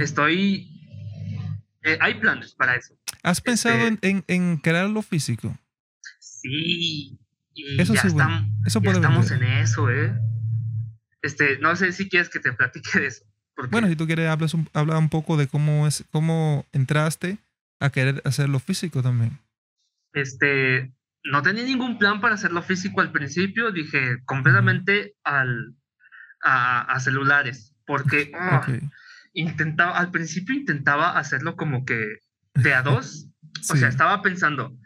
[0.00, 0.74] Estoy.
[1.82, 2.94] eh, hay planes para eso.
[3.22, 5.56] ¿Has pensado en, este- en, en crear lo físico?
[6.18, 7.18] Sí.
[7.60, 10.14] Y Eso ya, sí, bueno, estamos, eso ya estamos en eso, ¿eh?
[11.22, 13.24] Este, no sé si quieres que te platique de eso.
[13.56, 17.38] porque- Bueno, si tú quieres, hablas un, habla un poco de cómo es, cómo entraste
[17.80, 19.38] a querer hacer lo físico también.
[20.12, 20.92] este,
[21.24, 25.74] no tenía ningún plan para hacerlo físico al principio, dije completamente al,
[26.42, 28.64] a, a celulares, porque ah,
[29.32, 32.18] intentaba, al principio intentaba hacerlo como que
[32.54, 33.26] de a dos,
[33.70, 34.76] o sea, estaba pensando,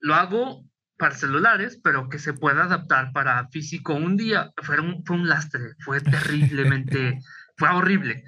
[0.00, 0.67] lo hago
[0.98, 4.50] para celulares, pero que se pueda adaptar para físico un día.
[4.62, 7.20] Fue un, fue un lastre, fue terriblemente,
[7.56, 8.24] fue horrible,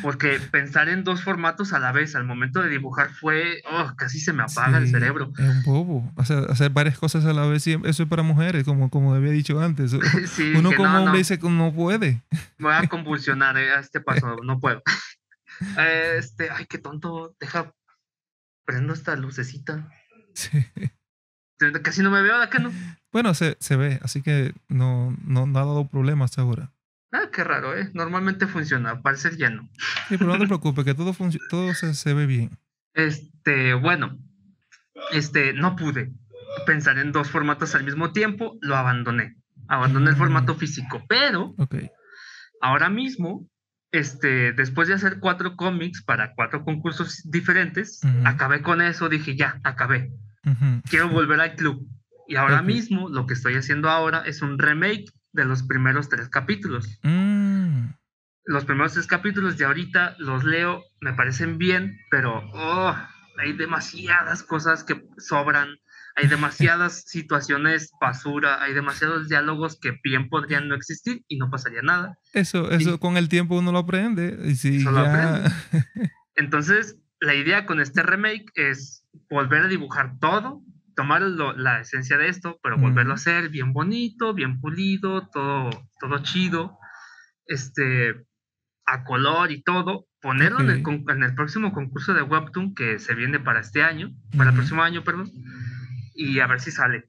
[0.00, 4.18] porque pensar en dos formatos a la vez al momento de dibujar fue, oh, casi
[4.18, 5.30] se me apaga el Sí, cerebro.
[5.38, 6.12] Es un bobo.
[6.16, 9.30] O sea, hacer varias cosas a la vez, eso es para mujeres, como, como había
[9.32, 9.92] dicho antes.
[10.28, 12.22] Sí, Uno como no, hombre no, dice que no puede.
[12.58, 14.82] voy a convulsionar eh, a este paso, no puedo.
[16.16, 17.72] Este, ay, qué tonto, deja,
[18.64, 19.88] prendo esta lucecita.
[20.34, 20.50] Sí.
[21.82, 22.72] Casi no me veo, ¿a qué no?
[23.12, 26.72] Bueno, se, se ve, así que no, no, no ha dado problemas hasta ahora.
[27.12, 27.90] Ah, qué raro, ¿eh?
[27.94, 29.68] Normalmente funciona, al parecer ya no.
[30.08, 31.14] Sí, pero no te preocupes, que todo,
[31.48, 32.58] todo se, se ve bien.
[32.92, 34.18] Este, bueno,
[35.12, 36.12] este, no pude
[36.66, 39.36] pensar en dos formatos al mismo tiempo, lo abandoné.
[39.68, 40.18] Abandoné el Mm.
[40.18, 41.76] formato físico, pero Ok.
[42.60, 43.48] ahora mismo,
[43.92, 49.60] este, después de hacer cuatro cómics para cuatro concursos diferentes, acabé con eso, dije, ya,
[49.62, 50.10] acabé,
[50.44, 50.82] Ujú.
[50.88, 51.86] quiero volver al club.
[52.26, 56.28] Y ahora mismo, lo que estoy haciendo ahora es un remake de los primeros tres
[56.30, 56.98] capítulos.
[57.02, 57.88] Mm,
[58.46, 62.94] los primeros tres capítulos de ahorita los leo, me parecen bien, pero oh,
[63.38, 65.76] hay demasiadas cosas que sobran,
[66.16, 71.82] hay demasiadas situaciones basura, hay demasiados diálogos que bien podrían no existir y no pasaría
[71.82, 72.16] nada.
[72.32, 74.38] Eso, eso Y- con el tiempo uno lo aprende.
[74.44, 75.44] Y si Eso lo ya.
[76.36, 80.62] Entonces, la idea con este remake es volver a dibujar todo,
[80.96, 83.20] tomar lo- la esencia de esto, pero volverlo a Ujú.
[83.20, 86.78] hacer bien bonito, bien pulido, todo, todo chido,
[87.46, 88.14] este,
[88.86, 93.14] a color y todo, ponerlo en, el, en el próximo concurso de Webtoon que se
[93.14, 95.30] viene para este año, para el próximo año, perdón,
[96.14, 97.08] y a ver si sale.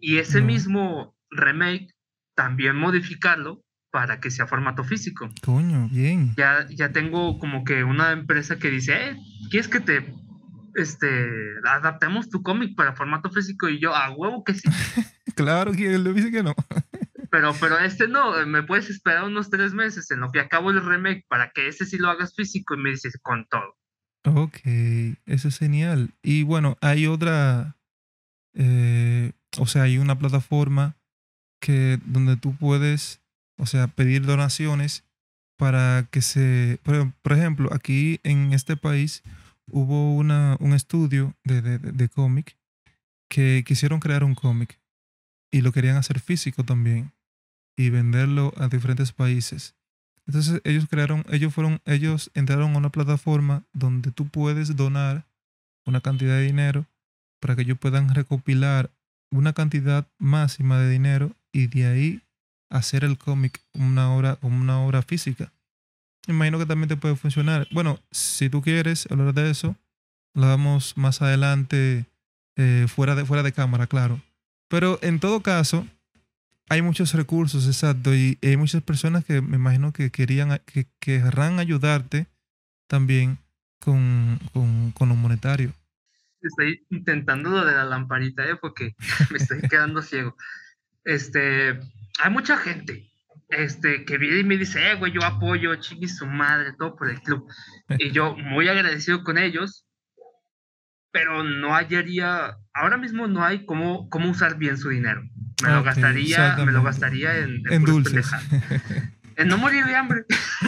[0.00, 1.88] Y ese mismo remake,
[2.36, 6.34] también modificarlo para que sea formato físico Coño, bien.
[6.36, 9.16] ya, ya tengo como que una empresa que dice, eh,
[9.50, 10.12] ¿quieres que te
[10.74, 13.68] este, adaptemos tu cómic para formato físico?
[13.68, 14.68] Y yo, a huevo que sí.
[15.34, 16.54] Claro que le dice que no.
[17.30, 20.70] Pero, pero este no, eh, me puedes esperar unos tres meses en lo que acabo
[20.70, 23.76] el remake para que este sí lo hagas físico y me dices con todo.
[24.24, 24.60] Ok,
[25.26, 26.14] eso es genial.
[26.22, 27.76] Y bueno, hay otra,
[28.52, 30.96] eh, o sea, hay una plataforma
[31.60, 33.20] que donde tú puedes,
[33.58, 35.04] o sea, pedir donaciones
[35.56, 39.24] para que se, por, por ejemplo, aquí en este país
[39.70, 42.56] hubo una, un estudio de, de, de- cómic
[43.28, 44.80] que quisieron crear un cómic
[45.52, 47.12] y lo querían hacer físico también
[47.76, 49.74] y venderlo a diferentes países.
[50.26, 55.26] Entonces ellos crearon, ellos fueron, ellos entraron a una plataforma donde tú puedes donar
[55.86, 56.86] una cantidad de dinero
[57.40, 58.90] para que ellos puedan recopilar
[59.30, 62.22] una cantidad máxima de dinero y de ahí
[62.70, 65.52] hacer el cómic una obra, una obra física.
[66.26, 67.66] Imagino que también te puede funcionar.
[67.70, 69.76] Bueno, si tú quieres hablar de eso,
[70.34, 72.06] lo damos más adelante
[72.56, 74.20] eh, fuera, de, fuera de cámara, claro.
[74.68, 75.86] Pero en todo caso,
[76.68, 81.58] hay muchos recursos, exacto, y hay muchas personas que me imagino que querían, que querrán
[81.58, 82.26] ayudarte
[82.86, 83.38] también
[83.78, 85.74] con, con, con lo.
[86.40, 88.56] Estoy intentando lo de la lamparita, ¿eh?
[88.56, 88.94] porque
[89.30, 90.36] me estoy quedando ciego.
[91.04, 91.78] Este,
[92.18, 93.10] hay mucha gente
[93.48, 97.10] este, que viene y me dice, eh, güey, yo apoyo, chingue su madre, todo por
[97.10, 97.46] el club.
[97.98, 99.86] Y yo, muy agradecido con ellos,
[101.12, 105.22] pero no hallaría, ahora mismo no hay cómo, cómo usar bien su dinero.
[105.62, 108.28] Me lo gastaría, me lo gastaría en, en, dulces.
[109.36, 110.24] en no morir de hambre.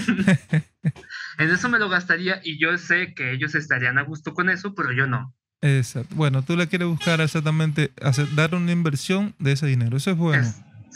[1.38, 4.74] en eso me lo gastaría y yo sé que ellos estarían a gusto con eso,
[4.74, 5.34] pero yo no.
[5.62, 6.14] Exacto.
[6.14, 9.96] Bueno, tú le quieres buscar exactamente, hacer, dar una inversión de ese dinero.
[9.96, 10.46] Eso es bueno.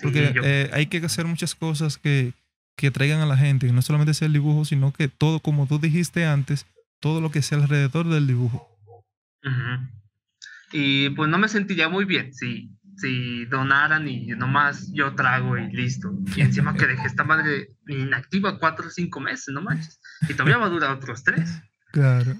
[0.03, 2.32] Porque eh, hay que hacer muchas cosas que,
[2.76, 5.66] que traigan a la gente, y no solamente sea el dibujo, sino que todo, como
[5.66, 6.66] tú dijiste antes,
[7.01, 8.68] todo lo que sea alrededor del dibujo.
[10.72, 15.72] Y pues no me sentiría muy bien si, si donaran y nomás yo trago y
[15.72, 16.12] listo.
[16.36, 20.01] Y encima que dejé esta madre inactiva cuatro o cinco meses, no manches.
[20.28, 21.61] Y todavía va a durar otros tres.
[21.92, 22.36] Claro.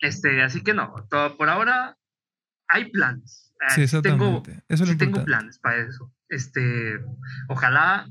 [0.00, 1.96] Este, así que no, todo, por ahora
[2.68, 3.52] hay planes.
[3.74, 4.50] Sí, exactamente.
[4.50, 6.12] Tengo, eso sí tengo planes para eso.
[6.34, 7.00] Este,
[7.48, 8.06] ojalá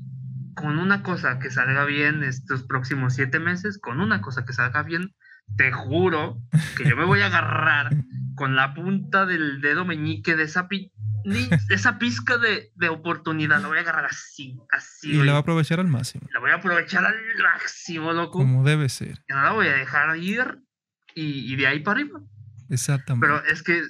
[0.54, 4.82] con una cosa que salga bien estos próximos siete meses, con una cosa que salga
[4.82, 5.14] bien,
[5.56, 6.40] te juro
[6.76, 7.90] que yo me voy a agarrar
[8.34, 10.66] con la punta del dedo meñique de esa,
[11.68, 13.60] esa pizca de, de, oportunidad.
[13.60, 15.10] La voy a agarrar así, así.
[15.10, 16.26] Y la voy a aprovechar al máximo.
[16.32, 18.38] La voy a aprovechar al máximo, loco.
[18.38, 19.22] Como debe ser.
[19.28, 20.60] Y no la voy a dejar ir
[21.14, 22.20] y, y de ahí para arriba.
[22.70, 23.26] Exactamente.
[23.26, 23.82] Pero es que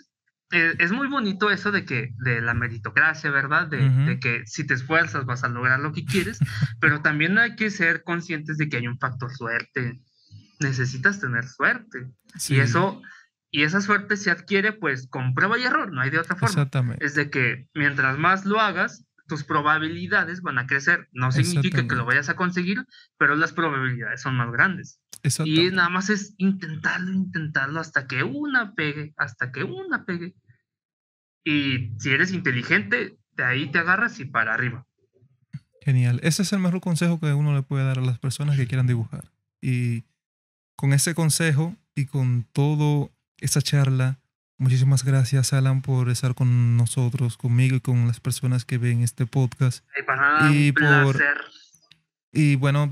[0.53, 3.67] eh, es muy bonito eso de que, de la meritocracia, ¿verdad?
[3.67, 6.39] De, de, que si te esfuerzas vas a lograr lo que quieres,
[6.81, 10.01] pero también hay que ser conscientes de que hay un factor suerte
[10.61, 12.11] necesitas tener suerte.
[12.49, 13.01] Y eso,
[13.51, 16.63] y esa suerte se adquiere pues con prueba y error, no hay de otra forma.
[16.63, 17.05] Exactamente.
[17.05, 21.09] Es de que mientras más lo hagas, tus probabilidades van a crecer.
[21.12, 22.87] No significa que lo vayas a conseguir,
[23.18, 25.01] pero las probabilidades son más grandes.
[25.45, 30.35] Y nada más es intentarlo, intentarlo hasta que una pegue, hasta que una pegue.
[31.45, 34.87] Y si eres inteligente, de ahí te agarras y para arriba.
[35.81, 36.20] Genial.
[36.22, 38.87] Ese es el mejor consejo que uno le puede dar a las personas que quieran
[38.87, 39.31] dibujar.
[39.61, 40.05] Y
[40.77, 44.20] con ese consejo y con toda esa charla,
[44.59, 49.27] muchísimas gracias, Alan, por estar con nosotros, conmigo y con las personas que ven este
[49.27, 49.85] podcast.
[50.53, 51.21] y por
[52.37, 52.91] y bueno,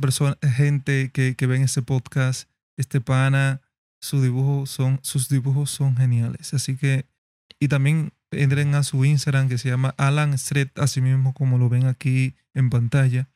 [0.55, 3.61] gente que, que ven este podcast, este pana,
[4.01, 6.55] su dibujo son, sus dibujos son geniales.
[6.55, 7.07] Así que,
[7.59, 11.69] y también entren a su Instagram que se llama Alan Street, así mismo como lo
[11.69, 13.29] ven aquí en pantalla,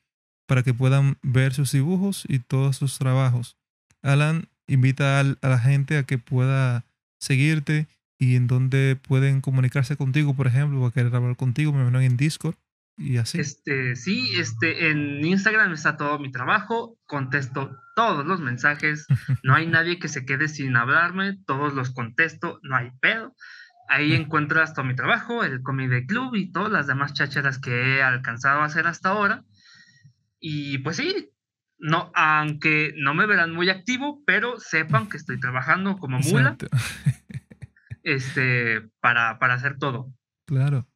[0.47, 3.57] para que puedan ver sus dibujos y todos sus trabajos.
[4.03, 6.85] Alan invita a la gente a que pueda
[7.19, 7.89] seguirte
[8.19, 12.01] y en donde pueden comunicarse contigo, por ejemplo, o a querer hablar contigo, me imagino
[12.01, 12.57] en Discord
[12.97, 13.39] y así.
[13.41, 19.07] Este, sí, este, en Instagram está todo mi trabajo, contesto todos los mensajes,
[19.43, 23.35] no hay nadie que se quede sin hablarme, todos los contesto, no hay pedo.
[23.89, 28.03] Ahí encuentras todo mi trabajo, el Comedy Club y todas las demás chácharas que he
[28.03, 29.45] alcanzado a hacer hasta ahora.
[30.41, 31.31] Y pues sí,
[31.79, 36.57] no, aunque no me verán muy activo, pero sepan que estoy trabajando como mula
[38.07, 40.15] este, para, para hacer todo.
[40.47, 40.87] Claro.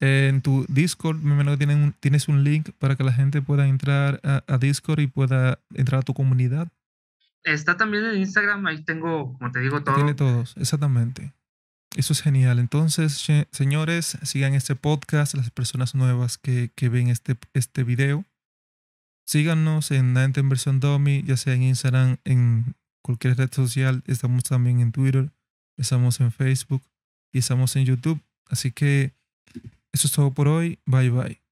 [0.00, 4.20] En tu Discord, me imagino que tienes un link para que la gente pueda entrar
[4.22, 6.68] a, Discord y pueda entrar a tu comunidad.
[7.44, 9.96] Está también en Instagram, ahí tengo, como te digo, todo.
[9.96, 11.32] Tiene todos, exactamente.
[11.96, 12.58] Eso es genial.
[12.58, 18.24] Entonces, señores, sigan este podcast, las personas nuevas que, que ven este, este video.
[19.26, 24.02] Síganos en Nante en versión Dummy, ya sea en Instagram, en cualquier red social.
[24.06, 25.32] Estamos también en Twitter,
[25.76, 26.82] estamos en Facebook
[27.32, 28.20] y estamos en YouTube.
[28.46, 29.14] Así que
[29.92, 30.78] eso es todo por hoy.
[30.86, 31.42] Bye bye.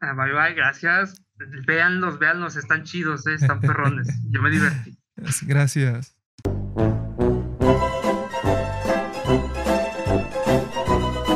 [0.00, 1.22] Ah, bye bye, gracias.
[1.66, 4.08] Véanlos, véanlos, están chidos, eh, están perrones.
[4.30, 4.98] Yo me divertí.
[5.42, 6.15] Gracias.